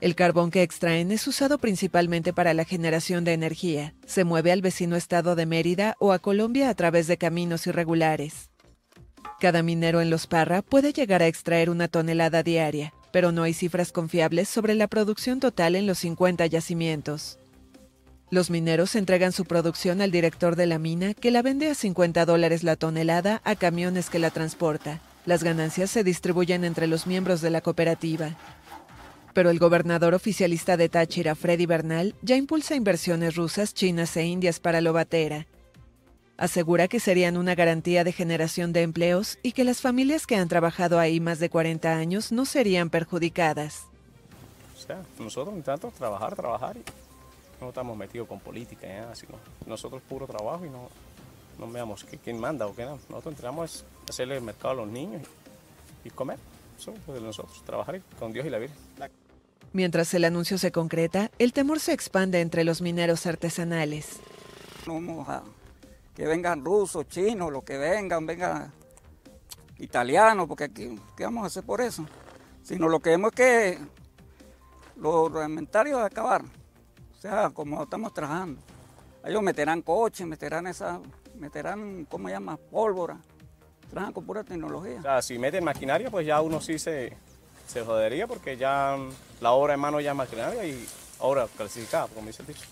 El 0.00 0.14
carbón 0.14 0.50
que 0.50 0.62
extraen 0.62 1.10
es 1.10 1.26
usado 1.26 1.58
principalmente 1.58 2.34
para 2.34 2.52
la 2.52 2.64
generación 2.64 3.24
de 3.24 3.32
energía. 3.32 3.94
Se 4.06 4.24
mueve 4.24 4.52
al 4.52 4.60
vecino 4.60 4.94
estado 4.94 5.34
de 5.36 5.46
Mérida 5.46 5.96
o 5.98 6.12
a 6.12 6.18
Colombia 6.18 6.68
a 6.68 6.74
través 6.74 7.06
de 7.06 7.16
caminos 7.16 7.66
irregulares. 7.66 8.50
Cada 9.40 9.62
minero 9.62 10.02
en 10.02 10.10
Los 10.10 10.26
Parra 10.26 10.60
puede 10.60 10.92
llegar 10.92 11.22
a 11.22 11.26
extraer 11.26 11.70
una 11.70 11.88
tonelada 11.88 12.42
diaria, 12.42 12.92
pero 13.10 13.32
no 13.32 13.42
hay 13.42 13.54
cifras 13.54 13.90
confiables 13.90 14.50
sobre 14.50 14.74
la 14.74 14.86
producción 14.86 15.40
total 15.40 15.74
en 15.74 15.86
los 15.86 15.98
50 15.98 16.44
yacimientos. 16.44 17.38
Los 18.30 18.50
mineros 18.50 18.96
entregan 18.96 19.32
su 19.32 19.44
producción 19.44 20.02
al 20.02 20.10
director 20.10 20.56
de 20.56 20.66
la 20.66 20.78
mina, 20.78 21.14
que 21.14 21.30
la 21.30 21.40
vende 21.40 21.70
a 21.70 21.74
50 21.74 22.26
dólares 22.26 22.64
la 22.64 22.76
tonelada 22.76 23.40
a 23.44 23.56
camiones 23.56 24.10
que 24.10 24.18
la 24.18 24.30
transporta. 24.30 25.00
Las 25.24 25.42
ganancias 25.42 25.90
se 25.90 26.04
distribuyen 26.04 26.64
entre 26.64 26.86
los 26.86 27.06
miembros 27.06 27.40
de 27.40 27.50
la 27.50 27.60
cooperativa 27.60 28.36
pero 29.36 29.50
el 29.50 29.58
gobernador 29.58 30.14
oficialista 30.14 30.78
de 30.78 30.88
Táchira, 30.88 31.34
Freddy 31.34 31.66
Bernal, 31.66 32.14
ya 32.22 32.36
impulsa 32.36 32.74
inversiones 32.74 33.36
rusas, 33.36 33.74
chinas 33.74 34.16
e 34.16 34.24
indias 34.24 34.60
para 34.60 34.80
Lobatera. 34.80 35.46
Asegura 36.38 36.88
que 36.88 37.00
serían 37.00 37.36
una 37.36 37.54
garantía 37.54 38.02
de 38.02 38.12
generación 38.12 38.72
de 38.72 38.80
empleos 38.80 39.38
y 39.42 39.52
que 39.52 39.64
las 39.64 39.82
familias 39.82 40.26
que 40.26 40.36
han 40.36 40.48
trabajado 40.48 40.98
ahí 40.98 41.20
más 41.20 41.38
de 41.38 41.50
40 41.50 41.98
años 41.98 42.32
no 42.32 42.46
serían 42.46 42.88
perjudicadas. 42.88 43.82
O 44.74 44.80
sea, 44.80 45.02
nosotros 45.18 45.54
intentamos 45.54 45.94
trabajar, 45.96 46.34
trabajar 46.34 46.78
y 46.78 46.82
no 47.60 47.68
estamos 47.68 47.94
metidos 47.94 48.28
con 48.28 48.40
política, 48.40 48.86
¿eh? 48.86 49.04
sino 49.12 49.34
nosotros 49.66 50.00
puro 50.08 50.26
trabajo 50.26 50.64
y 50.64 50.70
no, 50.70 50.88
no 51.58 51.70
veamos 51.70 52.06
quién 52.24 52.40
manda 52.40 52.66
o 52.66 52.74
qué 52.74 52.86
no. 52.86 52.92
Nosotros 53.10 53.34
entramos 53.34 53.84
a 54.06 54.12
hacerle 54.12 54.36
el 54.36 54.42
mercado 54.42 54.70
a 54.70 54.76
los 54.76 54.88
niños 54.88 55.20
y, 56.06 56.08
comer. 56.08 56.38
Eso 56.78 56.94
es 57.06 57.14
de 57.14 57.20
nosotros, 57.20 57.62
trabajar 57.66 58.00
con 58.18 58.32
Dios 58.32 58.46
y 58.46 58.48
la 58.48 58.58
Virgen. 58.58 58.78
Mientras 59.72 60.12
el 60.14 60.24
anuncio 60.24 60.58
se 60.58 60.72
concreta, 60.72 61.30
el 61.38 61.52
temor 61.52 61.80
se 61.80 61.92
expande 61.92 62.40
entre 62.40 62.64
los 62.64 62.80
mineros 62.80 63.26
artesanales. 63.26 64.20
No 64.86 64.94
vamos 64.94 65.28
a 65.28 65.42
que 66.16 66.26
vengan 66.26 66.64
rusos, 66.64 67.06
chinos, 67.08 67.52
lo 67.52 67.62
que 67.62 67.76
vengan, 67.76 68.24
vengan 68.24 68.72
italianos, 69.78 70.48
porque 70.48 70.64
aquí, 70.64 70.98
¿qué 71.14 71.24
vamos 71.24 71.44
a 71.44 71.48
hacer 71.48 71.62
por 71.62 71.82
eso? 71.82 72.06
Sino 72.62 72.88
lo 72.88 73.00
que 73.00 73.10
vemos 73.10 73.32
es 73.32 73.36
que 73.36 73.78
los 74.96 75.30
reglamentarios 75.30 76.00
de 76.00 76.06
acabar, 76.06 76.42
o 76.42 77.20
sea, 77.20 77.50
como 77.50 77.82
estamos 77.82 78.14
trabajando. 78.14 78.62
Ellos 79.26 79.42
meterán 79.42 79.82
coches, 79.82 80.26
meterán 80.26 80.66
esa, 80.66 81.00
meterán, 81.34 82.06
¿cómo 82.06 82.28
se 82.28 82.34
llama? 82.34 82.56
Pólvora. 82.56 83.18
Trabajan 83.90 84.14
con 84.14 84.24
pura 84.24 84.42
tecnología. 84.42 84.98
O 85.00 85.02
sea, 85.02 85.20
si 85.20 85.38
meten 85.38 85.64
maquinaria, 85.64 86.10
pues 86.10 86.26
ya 86.26 86.40
uno 86.40 86.62
sí 86.62 86.78
se, 86.78 87.14
se 87.66 87.82
jodería 87.82 88.26
porque 88.26 88.56
ya 88.56 88.96
la 89.40 89.52
obra 89.52 89.74
en 89.74 89.80
mano 89.80 90.00
ya 90.00 90.12
es 90.12 90.16
maquinaria 90.16 90.64
y 90.66 90.86
obra 91.18 91.46
clasificada, 91.56 92.06
como 92.08 92.26
dice 92.26 92.42
el 92.42 92.48
dicho. 92.48 92.64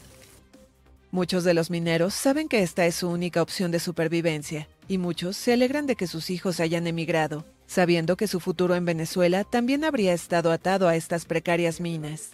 Muchos 1.11 1.45
de 1.45 1.55
los 1.55 1.71
mineros 1.71 2.13
saben 2.13 2.49
que 2.49 2.63
esta 2.63 2.87
es 2.87 2.97
su 2.97 3.09
única 3.09 3.41
opción 3.41 3.71
de 3.71 3.79
supervivencia 3.79 4.69
y 4.89 4.99
muchos 4.99 5.37
se 5.37 5.53
alegran 5.53 5.87
de 5.87 5.95
que 5.95 6.09
sus 6.09 6.29
hijos 6.29 6.59
hayan 6.59 6.87
emigrado, 6.89 7.45
sabiendo 7.67 8.17
que 8.17 8.27
su 8.27 8.41
futuro 8.41 8.75
en 8.75 8.85
Venezuela 8.85 9.45
también 9.45 9.85
habría 9.85 10.13
estado 10.13 10.51
atado 10.51 10.89
a 10.89 10.97
estas 10.97 11.25
precarias 11.25 11.81
minas. 11.81 12.31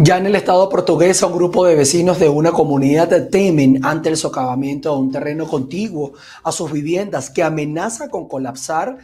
Ya 0.00 0.16
en 0.16 0.26
el 0.26 0.36
estado 0.36 0.68
portugués, 0.68 1.20
un 1.24 1.32
grupo 1.32 1.66
de 1.66 1.74
vecinos 1.74 2.20
de 2.20 2.28
una 2.28 2.52
comunidad 2.52 3.30
temen 3.30 3.84
ante 3.84 4.08
el 4.08 4.16
socavamiento 4.16 4.92
de 4.92 5.00
un 5.00 5.10
terreno 5.10 5.48
contiguo 5.48 6.12
a 6.44 6.52
sus 6.52 6.70
viviendas 6.70 7.30
que 7.30 7.42
amenaza 7.42 8.08
con 8.08 8.28
colapsar 8.28 8.98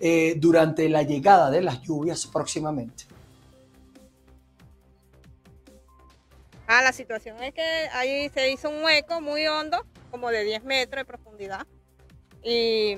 eh, 0.00 0.36
durante 0.38 0.88
la 0.88 1.02
llegada 1.02 1.50
de 1.50 1.60
las 1.60 1.82
lluvias 1.82 2.26
próximamente. 2.26 3.04
Ah, 6.66 6.80
la 6.82 6.92
situación 6.94 7.42
es 7.42 7.52
que 7.52 7.88
ahí 7.92 8.30
se 8.30 8.50
hizo 8.50 8.70
un 8.70 8.82
hueco 8.82 9.20
muy 9.20 9.46
hondo, 9.46 9.84
como 10.10 10.30
de 10.30 10.44
10 10.44 10.64
metros 10.64 11.02
de 11.02 11.04
profundidad, 11.04 11.66
y 12.42 12.96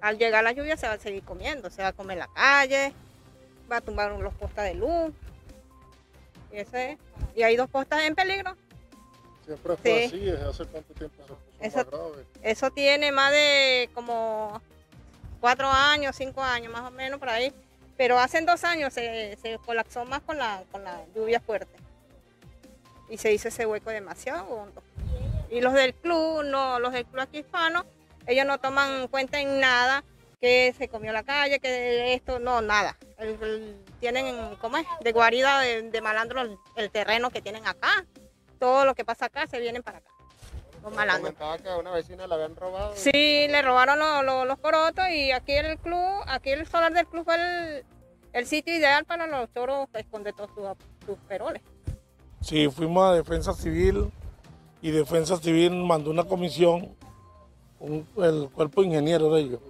al 0.00 0.16
llegar 0.16 0.42
la 0.42 0.52
lluvia 0.52 0.78
se 0.78 0.86
va 0.86 0.94
a 0.94 0.98
seguir 0.98 1.22
comiendo, 1.22 1.68
se 1.68 1.82
va 1.82 1.88
a 1.88 1.92
comer 1.92 2.16
la 2.16 2.28
calle, 2.28 2.94
va 3.70 3.76
a 3.76 3.80
tumbar 3.82 4.10
los 4.12 4.32
postes 4.32 4.64
de 4.64 4.72
luz, 4.72 5.12
y, 7.34 7.42
hay 7.42 7.56
dos 7.56 7.68
postas 7.68 8.02
en 8.04 8.14
peligro. 8.14 8.56
Siempre 9.44 9.76
fue 9.76 10.04
así, 10.06 10.30
¿hace 10.30 10.64
cuánto 10.66 10.94
tiempo 10.94 11.24
se 11.60 11.66
eso, 11.66 12.14
Eso 12.42 12.70
tiene 12.70 13.12
más 13.12 13.30
de 13.30 13.88
como 13.94 14.60
cuatro 15.40 15.68
años, 15.68 16.16
cinco 16.16 16.42
años 16.42 16.72
más 16.72 16.82
o 16.82 16.90
menos 16.90 17.18
por 17.18 17.28
ahí. 17.28 17.52
Pero 17.96 18.18
hace 18.18 18.40
dos 18.42 18.64
años 18.64 18.92
se, 18.92 19.38
colapsó 19.64 20.04
más 20.04 20.20
con 20.20 20.36
la, 20.36 20.64
con 20.70 20.84
la 20.84 21.02
lluvia 21.14 21.40
fuerte. 21.40 21.72
Y 23.08 23.18
se 23.18 23.32
hizo 23.32 23.48
ese 23.48 23.66
hueco 23.66 23.90
demasiado 23.90 24.44
hondo. 24.48 24.82
Y 25.50 25.60
los 25.60 25.72
del 25.72 25.94
club, 25.94 26.44
no, 26.44 26.80
los 26.80 26.92
del 26.92 27.06
club 27.06 27.20
aquí 27.20 27.38
hispano, 27.38 27.86
ellos 28.26 28.44
no 28.44 28.58
toman 28.58 29.06
cuenta 29.08 29.40
en 29.40 29.60
nada 29.60 30.04
que 30.40 30.74
se 30.76 30.88
comió 30.88 31.12
la 31.12 31.22
calle, 31.22 31.60
que 31.60 32.14
esto, 32.14 32.38
no, 32.38 32.60
nada. 32.60 32.96
tienen, 34.00 34.56
¿cómo 34.60 34.76
es? 34.76 34.86
De 35.02 35.12
guarida 35.12 35.60
de, 35.60 36.00
malandro 36.00 36.58
el, 36.76 36.90
terreno 36.90 37.30
que 37.30 37.40
tienen 37.40 37.66
acá. 37.66 38.06
Todo 38.58 38.84
lo 38.84 38.94
que 38.94 39.04
pasa 39.04 39.26
acá 39.26 39.46
se 39.46 39.60
vienen 39.60 39.82
para 39.82 39.98
acá. 39.98 40.10
Los 40.82 40.94
malandros. 40.94 41.34
Comentaba 41.34 41.58
que 41.58 41.68
a 41.68 41.78
una 41.78 41.90
vecina 41.90 42.26
le 42.26 42.34
habían 42.34 42.56
robado. 42.56 42.94
Sí, 42.96 43.10
le 43.12 43.62
robaron 43.62 43.98
los, 44.26 44.58
corotos 44.58 45.08
y 45.10 45.32
aquí 45.32 45.52
el 45.52 45.78
club, 45.78 46.22
aquí 46.26 46.50
el 46.50 46.66
solar 46.66 46.92
del 46.92 47.06
club 47.06 47.24
fue 47.24 47.84
el, 48.32 48.46
sitio 48.46 48.76
ideal 48.76 49.04
para 49.04 49.26
los 49.26 49.48
toros 49.50 49.88
esconder 49.94 50.34
todos 50.34 50.50
sus, 51.04 51.18
peroles. 51.28 51.62
Sí, 52.40 52.68
fuimos 52.68 53.10
a 53.10 53.14
Defensa 53.14 53.52
Civil 53.54 54.12
y 54.80 54.90
Defensa 54.90 55.36
Civil 55.38 55.72
mandó 55.84 56.10
una 56.10 56.24
comisión, 56.24 56.94
el 57.80 58.48
cuerpo 58.50 58.84
ingeniero 58.84 59.34
de 59.34 59.40
ellos 59.40 59.60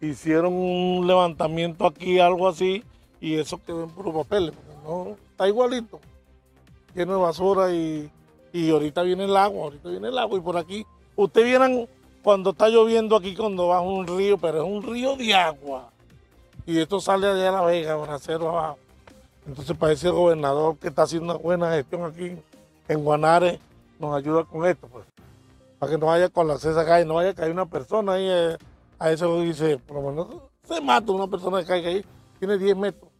hicieron 0.00 0.52
un 0.52 1.06
levantamiento 1.06 1.86
aquí, 1.86 2.18
algo 2.18 2.48
así, 2.48 2.84
y 3.20 3.34
eso 3.34 3.60
quedó 3.64 3.84
en 3.84 3.90
puro 3.90 4.12
papel. 4.12 4.52
¿no? 4.84 5.16
Está 5.30 5.48
igualito, 5.48 6.00
lleno 6.94 7.14
de 7.14 7.20
basura 7.20 7.72
y, 7.72 8.10
ahorita 8.70 9.02
viene 9.02 9.24
el 9.24 9.36
agua, 9.36 9.64
ahorita 9.64 9.88
viene 9.90 10.08
el 10.08 10.18
agua 10.18 10.38
y 10.38 10.40
por 10.40 10.56
aquí, 10.56 10.86
ustedes 11.14 11.46
vieran 11.46 11.86
cuando 12.22 12.50
está 12.50 12.68
lloviendo 12.68 13.16
aquí, 13.16 13.34
cuando 13.36 13.68
baja 13.68 13.82
un 13.82 14.06
río, 14.06 14.38
pero 14.38 14.64
es 14.64 14.68
un 14.68 14.82
río 14.82 15.16
de 15.16 15.34
agua. 15.34 15.90
Y 16.66 16.78
esto 16.78 17.00
sale 17.00 17.28
allá 17.28 17.50
a 17.50 17.52
La 17.52 17.60
Vega, 17.62 18.02
hacerlo 18.12 18.50
abajo. 18.50 18.78
Entonces 19.46 19.76
parece 19.76 20.08
el 20.08 20.14
gobernador 20.14 20.76
que 20.78 20.88
está 20.88 21.02
haciendo 21.02 21.34
una 21.34 21.42
buena 21.42 21.70
gestión 21.70 22.04
aquí 22.04 22.36
en 22.88 23.04
Guanare, 23.04 23.60
nos 24.00 24.16
ayuda 24.16 24.44
con 24.44 24.66
esto, 24.66 24.88
pues. 24.88 25.04
Para 25.78 25.92
que 25.92 25.98
no 25.98 26.06
vaya 26.06 26.28
con 26.28 26.48
la 26.48 26.58
cesa 26.58 26.84
calle, 26.84 27.04
no 27.04 27.14
vaya 27.14 27.30
a 27.30 27.34
caer 27.34 27.52
una 27.52 27.66
persona 27.66 28.14
ahí. 28.14 28.26
Eh, 28.28 28.56
a 28.98 29.10
eso 29.10 29.40
dice, 29.40 29.78
por 29.78 30.02
lo 30.02 30.10
menos 30.10 30.42
se 30.66 30.80
mata 30.80 31.12
una 31.12 31.28
persona 31.28 31.60
que 31.60 31.66
caiga 31.66 31.88
ahí, 31.88 32.04
tiene 32.38 32.58
10 32.58 32.76
metros. 32.76 33.10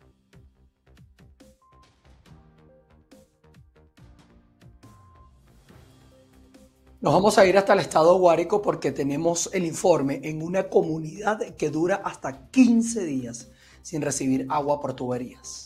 Nos 7.00 7.12
vamos 7.12 7.38
a 7.38 7.46
ir 7.46 7.56
hasta 7.56 7.74
el 7.74 7.80
estado 7.80 8.18
Guárico 8.18 8.62
porque 8.62 8.90
tenemos 8.90 9.50
el 9.52 9.64
informe 9.64 10.20
en 10.24 10.42
una 10.42 10.68
comunidad 10.68 11.38
que 11.54 11.70
dura 11.70 12.02
hasta 12.04 12.48
15 12.50 13.04
días 13.04 13.48
sin 13.82 14.02
recibir 14.02 14.46
agua 14.48 14.80
por 14.80 14.94
tuberías. 14.94 15.65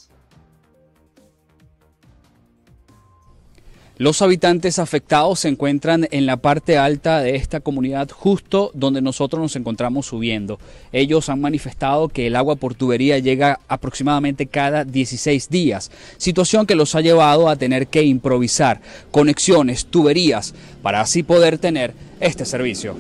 Los 4.01 4.23
habitantes 4.23 4.79
afectados 4.79 5.41
se 5.41 5.49
encuentran 5.49 6.09
en 6.11 6.25
la 6.25 6.39
parte 6.39 6.79
alta 6.79 7.21
de 7.21 7.37
esta 7.37 7.61
comunidad, 7.61 8.09
justo 8.09 8.71
donde 8.73 9.03
nosotros 9.03 9.43
nos 9.43 9.57
encontramos 9.57 10.07
subiendo. 10.07 10.59
Ellos 10.91 11.29
han 11.29 11.43
manifestado 11.43 12.09
que 12.09 12.27
el 12.27 12.37
agua 12.37 12.57
por 12.57 12.75
tubería 12.75 13.19
llega 13.19 13.61
aproximadamente 13.69 14.47
cada 14.47 14.87
16 14.87 15.51
días, 15.51 15.91
situación 16.17 16.65
que 16.65 16.77
los 16.77 16.95
ha 16.95 17.03
llevado 17.03 17.51
a 17.51 17.57
tener 17.57 17.89
que 17.89 18.03
improvisar 18.03 18.81
conexiones, 19.11 19.85
tuberías, 19.85 20.55
para 20.81 21.03
así 21.03 21.23
poder 21.23 21.59
tener 21.59 21.93
este 22.21 22.47
servicio. 22.47 22.97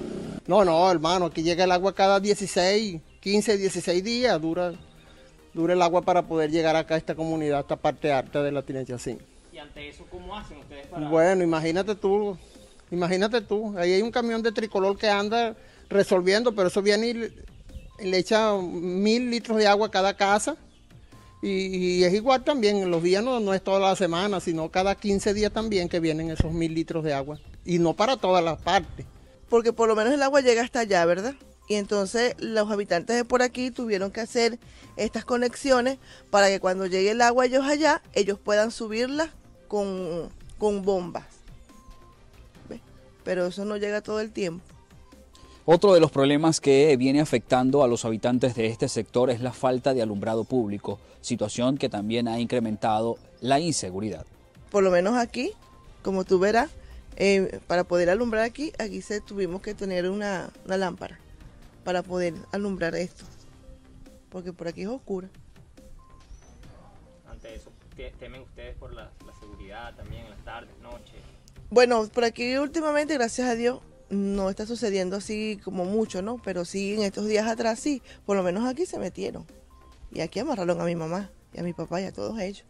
No, 0.46 0.66
no, 0.66 0.90
hermano, 0.90 1.24
aquí 1.24 1.42
llega 1.42 1.64
el 1.64 1.72
agua 1.72 1.94
cada 1.94 2.20
16, 2.20 3.00
15, 3.20 3.56
16 3.56 4.04
días, 4.04 4.38
dura, 4.38 4.74
dura 5.54 5.72
el 5.72 5.80
agua 5.80 6.02
para 6.02 6.26
poder 6.26 6.50
llegar 6.50 6.76
acá 6.76 6.96
a 6.96 6.98
esta 6.98 7.14
comunidad, 7.14 7.56
a 7.56 7.60
esta 7.62 7.76
parte 7.76 8.12
alta 8.12 8.42
de 8.42 8.52
la 8.52 8.60
Tinencia 8.60 8.98
5 8.98 9.29
ante 9.60 9.88
eso, 9.88 10.06
¿cómo 10.10 10.36
hacen 10.36 10.58
ustedes 10.58 10.86
para...? 10.86 11.08
Bueno, 11.08 11.44
imagínate 11.44 11.94
tú, 11.94 12.36
imagínate 12.90 13.40
tú, 13.40 13.76
ahí 13.78 13.92
hay 13.92 14.02
un 14.02 14.10
camión 14.10 14.42
de 14.42 14.52
tricolor 14.52 14.98
que 14.98 15.08
anda 15.08 15.56
resolviendo, 15.88 16.54
pero 16.54 16.68
eso 16.68 16.82
viene 16.82 17.08
y 17.08 17.14
le 18.04 18.18
echa 18.18 18.54
mil 18.56 19.30
litros 19.30 19.58
de 19.58 19.66
agua 19.66 19.88
a 19.88 19.90
cada 19.90 20.16
casa. 20.16 20.56
Y, 21.42 22.04
es 22.04 22.12
igual 22.12 22.44
también, 22.44 22.90
los 22.90 23.02
días 23.02 23.24
no, 23.24 23.40
no 23.40 23.54
es 23.54 23.62
toda 23.62 23.80
la 23.80 23.96
semana, 23.96 24.40
sino 24.40 24.70
cada 24.70 24.94
15 24.94 25.32
días 25.32 25.52
también 25.52 25.88
que 25.88 25.98
vienen 25.98 26.30
esos 26.30 26.52
mil 26.52 26.74
litros 26.74 27.02
de 27.02 27.14
agua. 27.14 27.38
Y 27.64 27.78
no 27.78 27.94
para 27.94 28.16
todas 28.18 28.44
las 28.44 28.60
partes. 28.60 29.06
porque 29.48 29.72
por 29.72 29.88
lo 29.88 29.96
menos 29.96 30.12
el 30.12 30.22
agua 30.22 30.42
llega 30.42 30.62
hasta 30.62 30.80
allá, 30.80 31.04
¿verdad? 31.06 31.34
Y 31.66 31.76
entonces 31.76 32.34
los 32.38 32.70
habitantes 32.70 33.16
de 33.16 33.24
por 33.24 33.42
aquí 33.42 33.70
tuvieron 33.70 34.10
que 34.10 34.20
hacer 34.20 34.58
estas 34.96 35.24
conexiones 35.24 35.98
para 36.30 36.48
que 36.48 36.60
cuando 36.60 36.86
llegue 36.86 37.12
el 37.12 37.22
agua 37.22 37.46
ellos 37.46 37.64
allá, 37.64 38.02
ellos 38.12 38.38
puedan 38.38 38.70
subirla 38.70 39.32
con, 39.70 40.28
con 40.58 40.82
bombas. 40.82 41.24
¿Ves? 42.68 42.80
Pero 43.22 43.46
eso 43.46 43.64
no 43.64 43.76
llega 43.76 44.00
todo 44.00 44.18
el 44.18 44.32
tiempo. 44.32 44.64
Otro 45.64 45.94
de 45.94 46.00
los 46.00 46.10
problemas 46.10 46.60
que 46.60 46.96
viene 46.96 47.20
afectando 47.20 47.84
a 47.84 47.88
los 47.88 48.04
habitantes 48.04 48.56
de 48.56 48.66
este 48.66 48.88
sector 48.88 49.30
es 49.30 49.40
la 49.40 49.52
falta 49.52 49.94
de 49.94 50.02
alumbrado 50.02 50.42
público, 50.42 50.98
situación 51.20 51.78
que 51.78 51.88
también 51.88 52.26
ha 52.26 52.40
incrementado 52.40 53.16
la 53.40 53.60
inseguridad. 53.60 54.26
Por 54.72 54.82
lo 54.82 54.90
menos 54.90 55.16
aquí, 55.16 55.52
como 56.02 56.24
tú 56.24 56.40
verás, 56.40 56.70
eh, 57.16 57.60
para 57.68 57.84
poder 57.84 58.10
alumbrar 58.10 58.42
aquí, 58.42 58.72
aquí 58.80 59.02
se 59.02 59.20
tuvimos 59.20 59.62
que 59.62 59.74
tener 59.74 60.10
una, 60.10 60.50
una 60.64 60.76
lámpara 60.76 61.20
para 61.84 62.02
poder 62.02 62.34
alumbrar 62.50 62.96
esto, 62.96 63.24
porque 64.30 64.52
por 64.52 64.66
aquí 64.66 64.82
es 64.82 64.88
oscura. 64.88 65.28
Ante 67.30 67.54
eso, 67.54 67.70
¿te- 67.94 68.10
¿temen 68.18 68.42
ustedes 68.42 68.76
por 68.76 68.92
la, 68.92 69.02
la 69.04 69.19
también 69.96 70.24
en 70.24 70.30
las 70.30 70.44
tardes? 70.44 70.70
Bueno, 71.70 72.08
por 72.08 72.24
aquí 72.24 72.56
últimamente, 72.56 73.14
gracias 73.14 73.48
a 73.48 73.54
Dios, 73.54 73.80
no 74.08 74.50
está 74.50 74.66
sucediendo 74.66 75.16
así 75.16 75.60
como 75.62 75.84
mucho, 75.84 76.20
¿no? 76.20 76.40
Pero 76.42 76.64
sí, 76.64 76.94
en 76.94 77.02
estos 77.02 77.26
días 77.26 77.46
atrás 77.46 77.78
sí, 77.78 78.02
por 78.26 78.36
lo 78.36 78.42
menos 78.42 78.66
aquí 78.66 78.86
se 78.86 78.98
metieron. 78.98 79.46
Y 80.12 80.20
aquí 80.20 80.40
amarraron 80.40 80.80
a 80.80 80.84
mi 80.84 80.96
mamá 80.96 81.30
y 81.54 81.60
a 81.60 81.62
mi 81.62 81.72
papá 81.72 82.00
y 82.00 82.04
a 82.04 82.12
todos 82.12 82.38
ellos. 82.40 82.64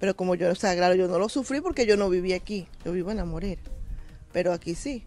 Pero 0.00 0.16
como 0.16 0.34
yo, 0.34 0.50
o 0.50 0.54
sea, 0.54 0.74
claro, 0.74 0.94
yo 0.94 1.06
no 1.06 1.18
lo 1.18 1.28
sufrí 1.28 1.60
porque 1.60 1.86
yo 1.86 1.96
no 1.96 2.08
viví 2.08 2.32
aquí, 2.32 2.66
yo 2.84 2.92
vivo 2.92 3.12
en 3.12 3.18
la. 3.18 3.58
Pero 4.32 4.52
aquí 4.52 4.74
sí, 4.74 5.04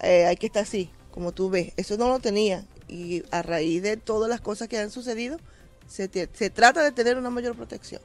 eh, 0.00 0.26
hay 0.26 0.36
que 0.36 0.46
estar 0.46 0.62
así, 0.62 0.90
como 1.10 1.32
tú 1.32 1.50
ves. 1.50 1.72
Eso 1.76 1.96
no 1.96 2.08
lo 2.08 2.20
tenía. 2.20 2.66
Y 2.86 3.24
a 3.32 3.42
raíz 3.42 3.82
de 3.82 3.96
todas 3.96 4.28
las 4.28 4.40
cosas 4.40 4.68
que 4.68 4.78
han 4.78 4.90
sucedido, 4.90 5.38
se 5.88 6.08
trata 6.50 6.84
de 6.84 6.92
tener 6.92 7.16
una 7.18 7.30
mayor 7.30 7.56
protección. 7.56 8.02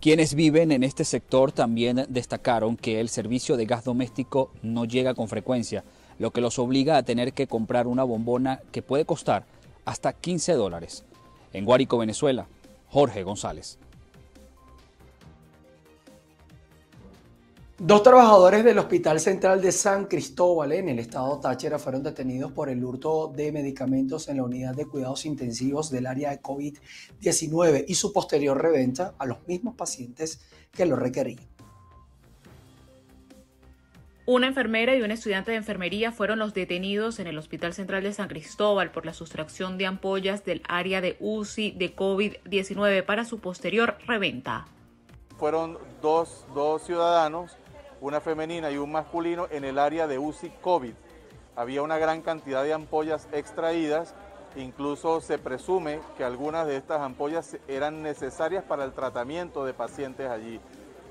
Quienes 0.00 0.34
viven 0.34 0.70
en 0.70 0.84
este 0.84 1.04
sector 1.04 1.50
también 1.50 2.06
destacaron 2.08 2.76
que 2.76 3.00
el 3.00 3.08
servicio 3.08 3.56
de 3.56 3.66
gas 3.66 3.82
doméstico 3.82 4.52
no 4.62 4.84
llega 4.84 5.14
con 5.14 5.26
frecuencia, 5.26 5.82
lo 6.20 6.30
que 6.30 6.40
los 6.40 6.60
obliga 6.60 6.96
a 6.96 7.02
tener 7.02 7.32
que 7.32 7.48
comprar 7.48 7.88
una 7.88 8.04
bombona 8.04 8.60
que 8.70 8.80
puede 8.80 9.04
costar 9.04 9.44
hasta 9.84 10.12
15 10.12 10.52
dólares. 10.52 11.04
En 11.52 11.64
Guárico, 11.64 11.98
Venezuela, 11.98 12.46
Jorge 12.86 13.24
González. 13.24 13.76
Dos 17.80 18.02
trabajadores 18.02 18.64
del 18.64 18.76
Hospital 18.78 19.20
Central 19.20 19.62
de 19.62 19.70
San 19.70 20.06
Cristóbal 20.06 20.72
en 20.72 20.88
el 20.88 20.98
estado 20.98 21.38
Táchira 21.38 21.78
fueron 21.78 22.02
detenidos 22.02 22.50
por 22.50 22.68
el 22.68 22.84
hurto 22.84 23.32
de 23.32 23.52
medicamentos 23.52 24.28
en 24.28 24.38
la 24.38 24.42
unidad 24.42 24.74
de 24.74 24.84
cuidados 24.84 25.24
intensivos 25.24 25.88
del 25.88 26.08
área 26.08 26.30
de 26.30 26.42
COVID-19 26.42 27.84
y 27.86 27.94
su 27.94 28.12
posterior 28.12 28.60
reventa 28.60 29.14
a 29.16 29.26
los 29.26 29.46
mismos 29.46 29.76
pacientes 29.76 30.40
que 30.72 30.86
lo 30.86 30.96
requerían. 30.96 31.38
Una 34.26 34.48
enfermera 34.48 34.96
y 34.96 35.02
un 35.02 35.12
estudiante 35.12 35.52
de 35.52 35.58
enfermería 35.58 36.10
fueron 36.10 36.40
los 36.40 36.54
detenidos 36.54 37.20
en 37.20 37.28
el 37.28 37.38
Hospital 37.38 37.74
Central 37.74 38.02
de 38.02 38.12
San 38.12 38.26
Cristóbal 38.26 38.90
por 38.90 39.06
la 39.06 39.14
sustracción 39.14 39.78
de 39.78 39.86
ampollas 39.86 40.44
del 40.44 40.62
área 40.68 41.00
de 41.00 41.16
UCI 41.20 41.70
de 41.70 41.94
COVID-19 41.94 43.04
para 43.04 43.24
su 43.24 43.38
posterior 43.38 43.98
reventa. 44.04 44.66
fueron 45.38 45.78
dos, 46.02 46.44
dos 46.52 46.82
ciudadanos, 46.82 47.56
una 48.00 48.20
femenina 48.20 48.70
y 48.70 48.78
un 48.78 48.92
masculino, 48.92 49.46
en 49.50 49.64
el 49.64 49.78
área 49.78 50.06
de 50.06 50.18
UCI 50.18 50.50
COVID. 50.60 50.94
Había 51.56 51.82
una 51.82 51.98
gran 51.98 52.22
cantidad 52.22 52.62
de 52.62 52.72
ampollas 52.72 53.28
extraídas, 53.32 54.14
incluso 54.56 55.20
se 55.20 55.38
presume 55.38 56.00
que 56.16 56.24
algunas 56.24 56.66
de 56.66 56.76
estas 56.76 57.00
ampollas 57.00 57.56
eran 57.66 58.02
necesarias 58.02 58.64
para 58.64 58.84
el 58.84 58.92
tratamiento 58.92 59.64
de 59.64 59.74
pacientes 59.74 60.30
allí. 60.30 60.60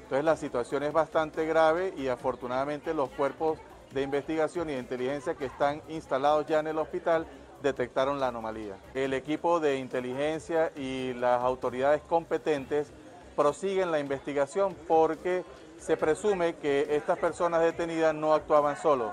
Entonces 0.03 0.24
la 0.24 0.38
situación 0.38 0.84
es 0.84 0.94
bastante 0.94 1.46
grave 1.46 1.94
y 1.98 2.08
afortunadamente 2.08 2.94
los 2.94 3.10
cuerpos 3.10 3.60
de 3.94 4.01
investigación 4.01 4.70
y 4.70 4.74
de 4.74 4.79
inteligencia 4.79 5.36
que 5.36 5.46
están 5.46 5.82
instalados 5.89 6.46
ya 6.46 6.60
en 6.60 6.67
el 6.67 6.77
hospital 6.77 7.27
detectaron 7.62 8.19
la 8.19 8.28
anomalía. 8.28 8.78
El 8.93 9.13
equipo 9.13 9.60
de 9.60 9.80
inteligencia 9.80 10.71
y 10.76 11.13
las 11.13 11.41
autoridades 11.43 12.02
competentes 12.04 12.91
prosiguen 13.36 13.91
la 13.91 14.00
investigación 14.00 14.76
porque 14.88 15.43
se 15.80 15.98
presume 15.98 16.56
que 16.56 16.96
estas 16.96 17.18
personas 17.18 17.62
detenidas 17.62 18.13
no 18.13 18.34
actuaban 18.34 18.78
solos. 18.78 19.12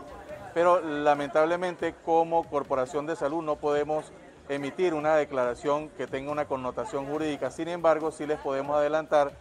Pero 0.52 0.80
lamentablemente 0.80 1.94
como 2.04 2.48
Corporación 2.48 3.06
de 3.06 3.16
Salud 3.16 3.42
no 3.42 3.56
podemos 3.56 4.12
emitir 4.48 4.94
una 4.94 5.16
declaración 5.16 5.88
que 5.90 6.06
tenga 6.06 6.30
una 6.30 6.46
connotación 6.46 7.06
jurídica. 7.06 7.50
Sin 7.50 7.68
embargo, 7.68 8.10
sí 8.10 8.26
les 8.26 8.38
podemos 8.38 8.76
adelantar 8.76 9.32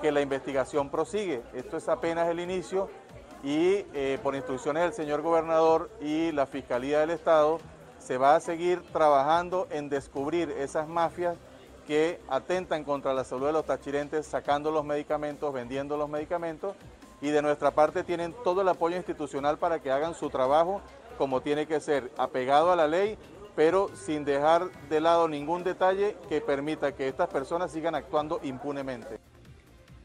que 0.00 0.12
la 0.12 0.20
investigación 0.20 0.90
prosigue. 0.90 1.42
Esto 1.54 1.76
es 1.76 1.88
apenas 1.88 2.28
el 2.28 2.40
inicio 2.40 2.88
y 3.42 3.84
eh, 3.94 4.18
por 4.22 4.34
instrucciones 4.34 4.82
del 4.82 4.92
señor 4.92 5.22
gobernador 5.22 5.90
y 6.00 6.30
la 6.32 6.46
Fiscalía 6.46 7.00
del 7.00 7.10
Estado 7.10 7.58
se 7.98 8.18
va 8.18 8.36
a 8.36 8.40
seguir 8.40 8.82
trabajando 8.92 9.66
en 9.70 9.88
descubrir 9.88 10.50
esas 10.50 10.88
mafias 10.88 11.36
que 11.90 12.20
atentan 12.28 12.84
contra 12.84 13.12
la 13.12 13.24
salud 13.24 13.46
de 13.46 13.52
los 13.52 13.66
tachirenses, 13.66 14.24
sacando 14.24 14.70
los 14.70 14.84
medicamentos, 14.84 15.52
vendiendo 15.52 15.96
los 15.96 16.08
medicamentos, 16.08 16.76
y 17.20 17.30
de 17.30 17.42
nuestra 17.42 17.72
parte 17.72 18.04
tienen 18.04 18.32
todo 18.44 18.60
el 18.62 18.68
apoyo 18.68 18.96
institucional 18.96 19.58
para 19.58 19.80
que 19.80 19.90
hagan 19.90 20.14
su 20.14 20.30
trabajo 20.30 20.82
como 21.18 21.40
tiene 21.40 21.66
que 21.66 21.80
ser, 21.80 22.12
apegado 22.16 22.70
a 22.70 22.76
la 22.76 22.86
ley, 22.86 23.18
pero 23.56 23.90
sin 23.96 24.24
dejar 24.24 24.70
de 24.88 25.00
lado 25.00 25.26
ningún 25.26 25.64
detalle 25.64 26.16
que 26.28 26.40
permita 26.40 26.92
que 26.92 27.08
estas 27.08 27.28
personas 27.28 27.72
sigan 27.72 27.96
actuando 27.96 28.38
impunemente. 28.44 29.18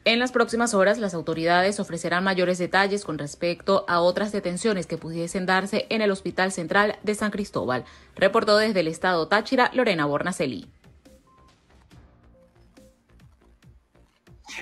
En 0.05 0.17
las 0.17 0.31
próximas 0.31 0.73
horas, 0.73 0.97
las 0.97 1.13
autoridades 1.13 1.79
ofrecerán 1.79 2.23
mayores 2.23 2.57
detalles 2.57 3.05
con 3.05 3.19
respecto 3.19 3.85
a 3.87 3.99
otras 3.99 4.31
detenciones 4.31 4.87
que 4.87 4.97
pudiesen 4.97 5.45
darse 5.45 5.85
en 5.91 6.01
el 6.01 6.09
Hospital 6.09 6.51
Central 6.51 6.97
de 7.03 7.13
San 7.13 7.29
Cristóbal. 7.29 7.85
Reportó 8.15 8.57
desde 8.57 8.79
el 8.79 8.87
estado 8.87 9.27
Táchira, 9.27 9.69
Lorena 9.71 10.07
Bornaceli. 10.07 10.67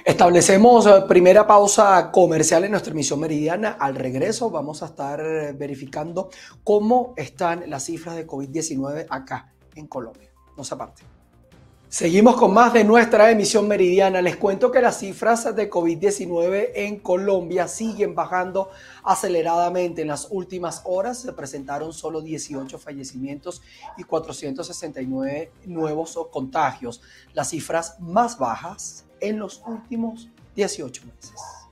Establecemos 0.05 0.87
eh, 0.87 1.03
primera 1.07 1.45
pausa 1.45 2.11
comercial 2.11 2.63
en 2.63 2.71
nuestra 2.71 2.91
emisión 2.91 3.19
meridiana. 3.19 3.77
Al 3.79 3.95
regreso 3.95 4.49
vamos 4.49 4.81
a 4.81 4.87
estar 4.87 5.19
eh, 5.21 5.53
verificando 5.53 6.29
cómo 6.63 7.13
están 7.15 7.69
las 7.69 7.85
cifras 7.85 8.15
de 8.15 8.25
COVID-19 8.25 9.05
acá 9.09 9.53
en 9.75 9.87
Colombia. 9.87 10.29
No 10.57 10.63
se 10.63 10.73
aparte. 10.73 11.03
Seguimos 11.87 12.37
con 12.37 12.51
más 12.55 12.73
de 12.73 12.83
nuestra 12.83 13.29
emisión 13.29 13.67
meridiana. 13.67 14.19
Les 14.19 14.35
cuento 14.35 14.71
que 14.71 14.81
las 14.81 14.97
cifras 14.97 15.55
de 15.55 15.69
COVID-19 15.69 16.71
en 16.73 16.99
Colombia 16.99 17.67
siguen 17.67 18.15
bajando 18.15 18.71
aceleradamente. 19.03 20.01
En 20.01 20.07
las 20.07 20.27
últimas 20.31 20.81
horas 20.85 21.19
se 21.19 21.31
presentaron 21.33 21.93
solo 21.93 22.21
18 22.21 22.79
fallecimientos 22.79 23.61
y 23.95 24.05
469 24.05 25.51
nuevos 25.65 26.19
contagios, 26.31 27.03
las 27.35 27.51
cifras 27.51 27.99
más 27.99 28.39
bajas 28.39 29.05
en 29.23 29.39
los 29.39 29.63
últimos 29.65 30.29
18 30.55 31.03
meses. 31.05 31.62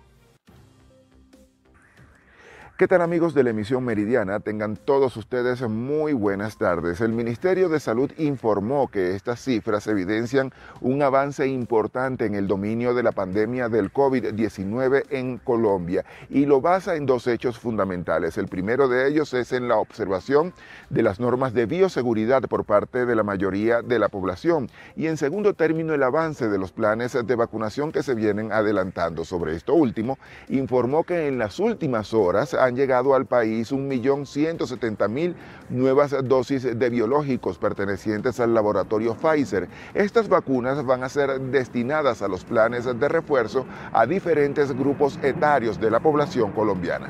¿Qué 2.81 2.87
tal 2.87 3.03
amigos 3.03 3.35
de 3.35 3.43
la 3.43 3.51
emisión 3.51 3.85
meridiana? 3.85 4.39
Tengan 4.39 4.75
todos 4.75 5.15
ustedes 5.15 5.61
muy 5.61 6.13
buenas 6.13 6.57
tardes. 6.57 6.99
El 6.99 7.11
Ministerio 7.11 7.69
de 7.69 7.79
Salud 7.79 8.11
informó 8.17 8.87
que 8.87 9.15
estas 9.15 9.39
cifras 9.39 9.85
evidencian 9.85 10.51
un 10.79 11.03
avance 11.03 11.45
importante 11.45 12.25
en 12.25 12.33
el 12.33 12.47
dominio 12.47 12.95
de 12.95 13.03
la 13.03 13.11
pandemia 13.11 13.69
del 13.69 13.93
COVID-19 13.93 15.03
en 15.11 15.37
Colombia 15.37 16.05
y 16.27 16.47
lo 16.47 16.59
basa 16.59 16.95
en 16.95 17.05
dos 17.05 17.27
hechos 17.27 17.59
fundamentales. 17.59 18.39
El 18.39 18.47
primero 18.47 18.87
de 18.87 19.07
ellos 19.07 19.31
es 19.35 19.51
en 19.51 19.67
la 19.67 19.75
observación 19.75 20.51
de 20.89 21.03
las 21.03 21.19
normas 21.19 21.53
de 21.53 21.67
bioseguridad 21.67 22.41
por 22.49 22.65
parte 22.65 23.05
de 23.05 23.15
la 23.15 23.21
mayoría 23.21 23.83
de 23.83 23.99
la 23.99 24.09
población 24.09 24.71
y 24.95 25.05
en 25.05 25.17
segundo 25.17 25.53
término 25.53 25.93
el 25.93 26.01
avance 26.01 26.49
de 26.49 26.57
los 26.57 26.71
planes 26.71 27.13
de 27.13 27.35
vacunación 27.35 27.91
que 27.91 28.01
se 28.01 28.15
vienen 28.15 28.51
adelantando. 28.51 29.23
Sobre 29.23 29.55
esto 29.55 29.75
último, 29.75 30.17
informó 30.49 31.03
que 31.03 31.27
en 31.27 31.37
las 31.37 31.59
últimas 31.59 32.15
horas 32.15 32.55
llegado 32.75 33.15
al 33.15 33.25
país 33.25 33.71
1.170.000 33.71 35.33
nuevas 35.69 36.15
dosis 36.23 36.77
de 36.77 36.89
biológicos 36.89 37.57
pertenecientes 37.57 38.39
al 38.39 38.53
laboratorio 38.53 39.15
Pfizer. 39.15 39.67
Estas 39.93 40.27
vacunas 40.27 40.85
van 40.85 41.03
a 41.03 41.09
ser 41.09 41.39
destinadas 41.39 42.21
a 42.21 42.27
los 42.27 42.43
planes 42.43 42.85
de 42.85 43.07
refuerzo 43.07 43.65
a 43.93 44.05
diferentes 44.05 44.71
grupos 44.71 45.19
etarios 45.21 45.79
de 45.79 45.91
la 45.91 45.99
población 45.99 46.51
colombiana. 46.51 47.09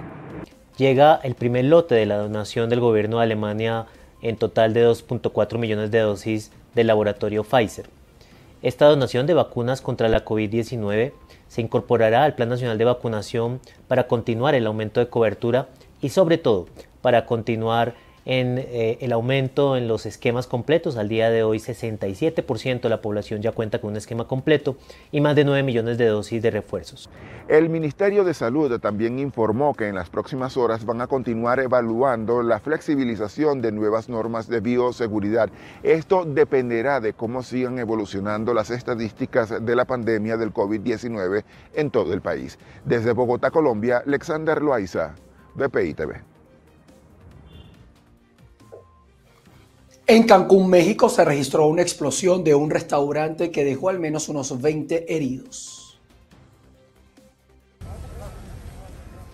Llega 0.78 1.15
el 1.24 1.36
primer 1.36 1.65
lote 1.65 1.95
de 1.95 2.06
la 2.06 2.17
donación 2.17 2.69
del 2.69 2.80
gobierno 2.80 3.17
de 3.17 3.24
Alemania 3.24 3.86
en 4.21 4.38
total 4.38 4.74
de 4.74 4.88
2.4 4.88 5.58
millones 5.58 5.91
de 5.91 6.00
dosis 6.00 6.52
del 6.76 6.88
laboratorio 6.88 7.43
Pfizer. 7.43 7.89
Esta 8.62 8.86
donación 8.86 9.26
de 9.26 9.34
vacunas 9.34 9.82
contra 9.82 10.08
la 10.08 10.24
COVID-19 10.24 11.13
se 11.51 11.59
incorporará 11.59 12.23
al 12.23 12.33
Plan 12.33 12.47
Nacional 12.47 12.77
de 12.77 12.85
Vacunación 12.85 13.59
para 13.89 14.07
continuar 14.07 14.55
el 14.55 14.65
aumento 14.65 15.01
de 15.01 15.09
cobertura 15.09 15.67
y 15.99 16.07
sobre 16.07 16.37
todo 16.37 16.67
para 17.01 17.25
continuar 17.25 17.93
en 18.25 18.57
eh, 18.57 18.97
el 19.01 19.12
aumento 19.12 19.77
en 19.77 19.88
los 19.88 20.05
esquemas 20.05 20.47
completos. 20.47 20.97
Al 20.97 21.10
día 21.10 21.29
de 21.29 21.43
hoy 21.43 21.57
67% 21.57 22.81
de 22.81 22.89
la 22.89 23.01
población 23.01 23.41
ya 23.41 23.51
cuenta 23.51 23.79
con 23.79 23.91
un 23.91 23.97
esquema 23.97 24.27
completo 24.27 24.77
y 25.12 25.21
más 25.21 25.36
de 25.36 25.45
9 25.45 25.63
millones 25.63 25.97
de 25.97 26.07
dosis 26.07 26.41
de 26.41 26.51
refuerzos. 26.51 27.10
El 27.47 27.69
Ministerio 27.69 28.23
de 28.23 28.34
Salud 28.34 28.79
también 28.79 29.19
informó 29.19 29.73
que 29.73 29.88
en 29.88 29.95
las 29.95 30.10
próximas 30.10 30.57
horas 30.57 30.86
van 30.86 31.01
a 31.01 31.07
continuar 31.07 31.60
evaluando 31.60 32.43
la 32.43 32.60
flexibilización 32.60 33.62
de 33.62 33.71
nuevas 33.71 34.10
normas 34.10 34.47
de 34.47 34.60
bioseguridad. 34.60 35.49
Esto 35.84 36.25
dependerá 36.25 36.99
de 36.99 37.13
cómo 37.13 37.43
sigan 37.43 37.79
evolucionando 37.79 38.53
las 38.53 38.69
estadísticas 38.69 39.65
de 39.65 39.75
la 39.75 39.86
pandemia 39.86 40.38
del 40.38 40.53
COVID-19 40.53 41.43
en 41.73 41.91
todo 41.91 42.13
el 42.13 42.21
país. 42.21 42.57
Desde 42.86 43.12
Bogotá, 43.12 43.51
Colombia, 43.51 44.03
Alexander 44.05 44.62
Loaiza, 44.62 45.15
BPI 45.55 45.93
TV. 45.93 46.31
En 50.12 50.24
Cancún, 50.24 50.69
México, 50.69 51.08
se 51.08 51.24
registró 51.24 51.67
una 51.67 51.84
explosión 51.84 52.43
de 52.43 52.54
un 52.54 52.69
restaurante 52.69 53.50
que 53.50 53.63
dejó 53.63 53.88
al 53.88 53.97
menos 53.97 54.28
unos 54.28 54.62
20 54.62 55.15
heridos. 55.15 55.97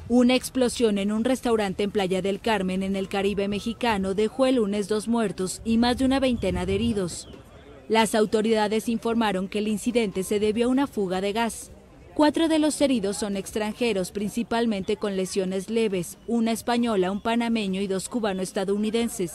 Una 0.08 0.36
explosión 0.36 1.00
en 1.00 1.12
un 1.12 1.24
restaurante 1.24 1.82
en 1.82 1.90
Playa 1.90 2.22
del 2.22 2.40
Carmen, 2.40 2.84
en 2.84 2.96
el 2.96 3.10
Caribe 3.10 3.48
mexicano, 3.48 4.14
dejó 4.14 4.46
el 4.46 4.58
lunes 4.58 4.88
dos 4.88 5.08
muertos 5.08 5.64
y 5.66 5.80
más 5.80 5.98
de 5.98 6.06
una 6.06 6.20
veintena 6.20 6.68
de 6.68 6.76
heridos. 6.76 7.28
Las 7.90 8.14
autoridades 8.14 8.88
informaron 8.88 9.48
que 9.48 9.58
el 9.58 9.70
incidente 9.70 10.22
se 10.22 10.40
debió 10.40 10.68
a 10.68 10.70
una 10.70 10.86
fuga 10.86 11.22
de 11.22 11.34
gas. 11.34 11.72
Cuatro 12.14 12.48
de 12.48 12.60
los 12.60 12.80
heridos 12.82 13.18
son 13.18 13.36
extranjeros, 13.36 14.12
principalmente 14.12 14.96
con 14.96 15.18
lesiones 15.18 15.72
leves, 15.72 16.20
una 16.28 16.52
española, 16.52 17.10
un 17.10 17.22
panameño 17.22 17.82
y 17.82 17.88
dos 17.88 18.10
cubano-estadounidenses. 18.10 19.34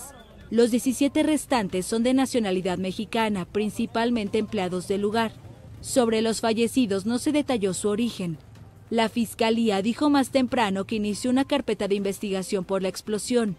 Los 0.52 0.70
17 0.70 1.22
restantes 1.22 1.86
son 1.86 2.02
de 2.02 2.12
nacionalidad 2.12 2.76
mexicana, 2.76 3.46
principalmente 3.46 4.36
empleados 4.36 4.86
del 4.86 5.00
lugar. 5.00 5.32
Sobre 5.80 6.20
los 6.20 6.42
fallecidos 6.42 7.06
no 7.06 7.16
se 7.16 7.32
detalló 7.32 7.72
su 7.72 7.88
origen. 7.88 8.36
La 8.90 9.08
fiscalía 9.08 9.80
dijo 9.80 10.10
más 10.10 10.28
temprano 10.28 10.84
que 10.84 10.96
inició 10.96 11.30
una 11.30 11.46
carpeta 11.46 11.88
de 11.88 11.94
investigación 11.94 12.66
por 12.66 12.82
la 12.82 12.88
explosión. 12.88 13.56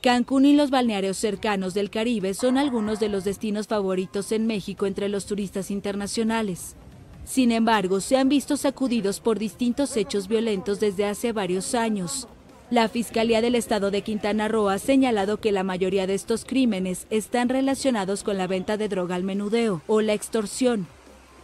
Cancún 0.00 0.44
y 0.44 0.54
los 0.54 0.70
balnearios 0.70 1.16
cercanos 1.16 1.74
del 1.74 1.90
Caribe 1.90 2.32
son 2.32 2.58
algunos 2.58 3.00
de 3.00 3.08
los 3.08 3.24
destinos 3.24 3.66
favoritos 3.66 4.30
en 4.30 4.46
México 4.46 4.86
entre 4.86 5.08
los 5.08 5.26
turistas 5.26 5.72
internacionales. 5.72 6.76
Sin 7.24 7.50
embargo, 7.50 8.00
se 8.00 8.18
han 8.18 8.28
visto 8.28 8.56
sacudidos 8.56 9.18
por 9.18 9.40
distintos 9.40 9.96
hechos 9.96 10.28
violentos 10.28 10.78
desde 10.78 11.06
hace 11.06 11.32
varios 11.32 11.74
años. 11.74 12.28
La 12.68 12.88
Fiscalía 12.88 13.40
del 13.42 13.54
Estado 13.54 13.92
de 13.92 14.02
Quintana 14.02 14.48
Roo 14.48 14.68
ha 14.68 14.80
señalado 14.80 15.36
que 15.36 15.52
la 15.52 15.62
mayoría 15.62 16.08
de 16.08 16.14
estos 16.14 16.44
crímenes 16.44 17.06
están 17.10 17.48
relacionados 17.48 18.24
con 18.24 18.38
la 18.38 18.48
venta 18.48 18.76
de 18.76 18.88
droga 18.88 19.14
al 19.14 19.22
menudeo 19.22 19.82
o 19.86 20.00
la 20.00 20.14
extorsión. 20.14 20.88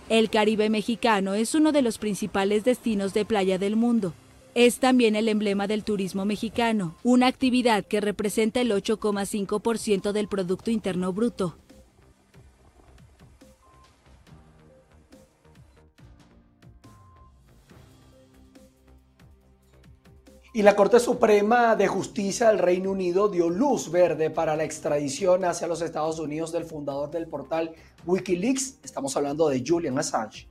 El 0.08 0.30
Caribe 0.30 0.68
mexicano 0.68 1.34
es 1.34 1.54
uno 1.54 1.70
de 1.70 1.82
los 1.82 1.98
principales 1.98 2.64
destinos 2.64 3.14
de 3.14 3.24
playa 3.24 3.56
del 3.56 3.76
mundo. 3.76 4.14
Es 4.56 4.80
también 4.80 5.14
el 5.14 5.28
emblema 5.28 5.68
del 5.68 5.84
turismo 5.84 6.24
mexicano, 6.24 6.96
una 7.04 7.28
actividad 7.28 7.84
que 7.84 8.00
representa 8.00 8.60
el 8.60 8.72
8,5% 8.72 10.10
del 10.10 10.26
Producto 10.26 10.72
Interno 10.72 11.12
Bruto. 11.12 11.56
Y 20.54 20.60
la 20.60 20.76
Corte 20.76 21.00
Suprema 21.00 21.76
de 21.76 21.88
Justicia 21.88 22.48
del 22.48 22.58
Reino 22.58 22.90
Unido 22.90 23.30
dio 23.30 23.48
luz 23.48 23.90
verde 23.90 24.28
para 24.28 24.54
la 24.54 24.64
extradición 24.64 25.46
hacia 25.46 25.66
los 25.66 25.80
Estados 25.80 26.18
Unidos 26.18 26.52
del 26.52 26.66
fundador 26.66 27.10
del 27.10 27.26
portal 27.26 27.72
Wikileaks. 28.04 28.76
Estamos 28.84 29.16
hablando 29.16 29.48
de 29.48 29.64
Julian 29.66 29.98
Assange. 29.98 30.46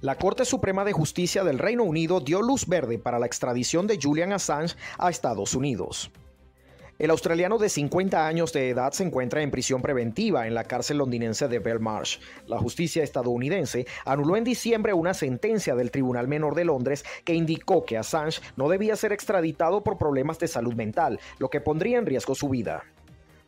La 0.00 0.16
Corte 0.16 0.44
Suprema 0.44 0.84
de 0.84 0.92
Justicia 0.92 1.44
del 1.44 1.60
Reino 1.60 1.84
Unido 1.84 2.18
dio 2.18 2.42
luz 2.42 2.66
verde 2.66 2.98
para 2.98 3.20
la 3.20 3.26
extradición 3.26 3.86
de 3.86 4.00
Julian 4.02 4.32
Assange 4.32 4.74
a 4.98 5.10
Estados 5.10 5.54
Unidos. 5.54 6.10
El 7.00 7.08
australiano 7.08 7.56
de 7.56 7.70
50 7.70 8.26
años 8.26 8.52
de 8.52 8.68
edad 8.68 8.92
se 8.92 9.04
encuentra 9.04 9.40
en 9.40 9.50
prisión 9.50 9.80
preventiva 9.80 10.46
en 10.46 10.52
la 10.52 10.64
cárcel 10.64 10.98
londinense 10.98 11.48
de 11.48 11.58
Belmarsh. 11.58 12.18
La 12.46 12.58
justicia 12.58 13.02
estadounidense 13.02 13.86
anuló 14.04 14.36
en 14.36 14.44
diciembre 14.44 14.92
una 14.92 15.14
sentencia 15.14 15.74
del 15.74 15.90
Tribunal 15.90 16.28
Menor 16.28 16.54
de 16.54 16.66
Londres 16.66 17.06
que 17.24 17.32
indicó 17.32 17.86
que 17.86 17.96
Assange 17.96 18.42
no 18.56 18.68
debía 18.68 18.96
ser 18.96 19.14
extraditado 19.14 19.82
por 19.82 19.96
problemas 19.96 20.38
de 20.40 20.48
salud 20.48 20.74
mental, 20.74 21.18
lo 21.38 21.48
que 21.48 21.62
pondría 21.62 21.96
en 21.96 22.04
riesgo 22.04 22.34
su 22.34 22.50
vida. 22.50 22.84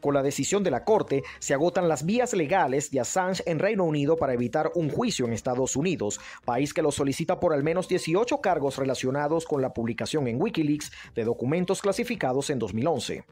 Con 0.02 0.14
la 0.14 0.22
decisión 0.24 0.64
de 0.64 0.72
la 0.72 0.82
Corte, 0.82 1.22
se 1.38 1.54
agotan 1.54 1.88
las 1.88 2.04
vías 2.04 2.32
legales 2.32 2.90
de 2.90 2.98
Assange 2.98 3.44
en 3.46 3.60
Reino 3.60 3.84
Unido 3.84 4.16
para 4.16 4.34
evitar 4.34 4.72
un 4.74 4.90
juicio 4.90 5.26
en 5.26 5.32
Estados 5.32 5.76
Unidos, 5.76 6.18
país 6.44 6.74
que 6.74 6.82
lo 6.82 6.90
solicita 6.90 7.38
por 7.38 7.54
al 7.54 7.62
menos 7.62 7.86
18 7.86 8.40
cargos 8.40 8.78
relacionados 8.78 9.46
con 9.46 9.62
la 9.62 9.72
publicación 9.72 10.26
en 10.26 10.42
Wikileaks 10.42 10.90
de 11.14 11.22
documentos 11.22 11.80
clasificados 11.80 12.50
en 12.50 12.58
2011. 12.58 13.24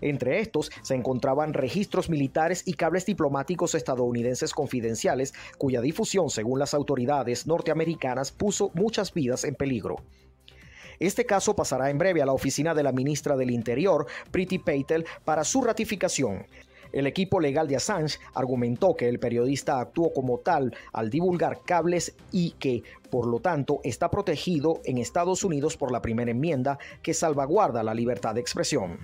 Entre 0.00 0.40
estos 0.40 0.72
se 0.82 0.96
encontraban 0.96 1.54
registros 1.54 2.10
militares 2.10 2.64
y 2.66 2.74
cables 2.74 3.06
diplomáticos 3.06 3.76
estadounidenses 3.76 4.52
confidenciales, 4.52 5.32
cuya 5.58 5.80
difusión, 5.80 6.28
según 6.28 6.58
las 6.58 6.74
autoridades 6.74 7.46
norteamericanas, 7.46 8.32
puso 8.32 8.72
muchas 8.74 9.14
vidas 9.14 9.44
en 9.44 9.54
peligro. 9.54 9.98
Este 11.00 11.24
caso 11.24 11.56
pasará 11.56 11.88
en 11.88 11.96
breve 11.96 12.20
a 12.20 12.26
la 12.26 12.34
oficina 12.34 12.74
de 12.74 12.82
la 12.82 12.92
ministra 12.92 13.34
del 13.34 13.50
Interior, 13.50 14.06
Priti 14.30 14.58
Patel, 14.58 15.06
para 15.24 15.44
su 15.44 15.62
ratificación. 15.62 16.46
El 16.92 17.06
equipo 17.06 17.40
legal 17.40 17.66
de 17.68 17.76
Assange 17.76 18.18
argumentó 18.34 18.94
que 18.94 19.08
el 19.08 19.18
periodista 19.18 19.80
actuó 19.80 20.12
como 20.12 20.40
tal 20.40 20.74
al 20.92 21.08
divulgar 21.08 21.62
cables 21.64 22.14
y 22.32 22.50
que, 22.58 22.82
por 23.08 23.26
lo 23.26 23.38
tanto, 23.38 23.80
está 23.82 24.10
protegido 24.10 24.82
en 24.84 24.98
Estados 24.98 25.42
Unidos 25.42 25.78
por 25.78 25.90
la 25.90 26.02
primera 26.02 26.32
enmienda 26.32 26.78
que 27.00 27.14
salvaguarda 27.14 27.82
la 27.82 27.94
libertad 27.94 28.34
de 28.34 28.42
expresión. 28.42 28.98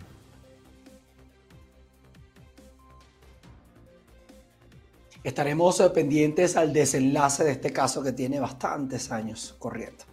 Estaremos 5.27 5.81
eh, 5.81 5.91
pendientes 5.91 6.57
al 6.57 6.73
desenlace 6.73 7.43
de 7.43 7.51
este 7.51 7.73
caso 7.73 8.01
que 8.01 8.13
tiene 8.13 8.39
bastantes 8.39 9.11
años 9.11 9.57
corriendo. 9.59 10.05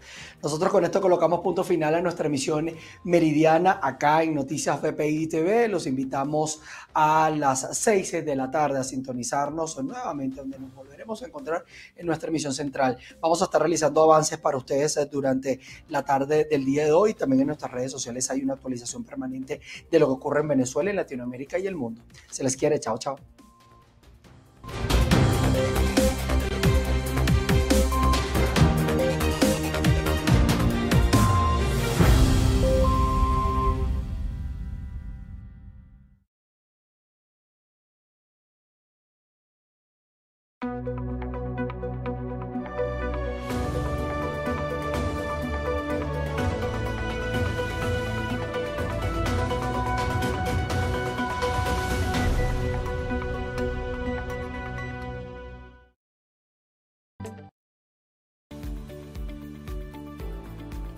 Nosotros 0.41 0.71
con 0.71 0.83
esto 0.85 0.99
colocamos 0.99 1.41
punto 1.41 1.63
final 1.63 1.93
a 1.93 2.01
nuestra 2.01 2.25
emisión 2.25 2.71
meridiana 3.03 3.79
acá 3.83 4.23
en 4.23 4.33
Noticias 4.33 4.81
BPI 4.81 5.27
TV. 5.27 5.67
Los 5.67 5.85
invitamos 5.85 6.61
a 6.95 7.29
las 7.29 7.77
6 7.77 8.25
de 8.25 8.35
la 8.35 8.49
tarde 8.49 8.79
a 8.79 8.83
sintonizarnos 8.83 9.83
nuevamente, 9.83 10.37
donde 10.37 10.57
nos 10.57 10.73
volveremos 10.73 11.21
a 11.21 11.27
encontrar 11.27 11.63
en 11.95 12.07
nuestra 12.07 12.29
emisión 12.29 12.51
central. 12.51 12.97
Vamos 13.21 13.39
a 13.43 13.45
estar 13.45 13.61
realizando 13.61 14.01
avances 14.01 14.39
para 14.39 14.57
ustedes 14.57 14.97
eh, 14.97 15.05
durante 15.05 15.59
la 15.89 16.03
tarde 16.03 16.47
del 16.49 16.65
día 16.65 16.85
de 16.85 16.91
hoy. 16.91 17.13
También 17.13 17.41
en 17.41 17.47
nuestras 17.49 17.71
redes 17.71 17.91
sociales 17.91 18.31
hay 18.31 18.41
una 18.41 18.53
actualización 18.53 19.03
permanente 19.03 19.61
de 19.91 19.99
lo 19.99 20.07
que 20.07 20.13
ocurre 20.13 20.39
en 20.39 20.47
Venezuela, 20.47 20.89
en 20.89 20.95
Latinoamérica 20.95 21.59
y 21.59 21.67
el 21.67 21.75
mundo. 21.75 22.01
Se 22.31 22.43
les 22.43 22.57
quiere. 22.57 22.79
Chao, 22.79 22.97
chao. 22.97 23.32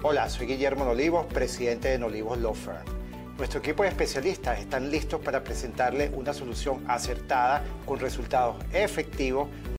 Hola, 0.07 0.29
soy 0.29 0.45
Guillermo 0.45 0.85
Nolivos, 0.85 1.25
presidente 1.25 1.87
de 1.87 1.97
Nolivos 1.97 2.37
Law 2.37 2.53
Firm. 2.53 2.85
Nuestro 3.39 3.57
equipo 3.57 3.81
de 3.81 3.89
especialistas 3.89 4.59
están 4.59 4.91
listos 4.91 5.19
para 5.19 5.43
presentarle 5.43 6.11
una 6.13 6.31
solución 6.31 6.83
acertada 6.87 7.63
con 7.87 7.99
resultados 7.99 8.55
efectivos 8.71 9.49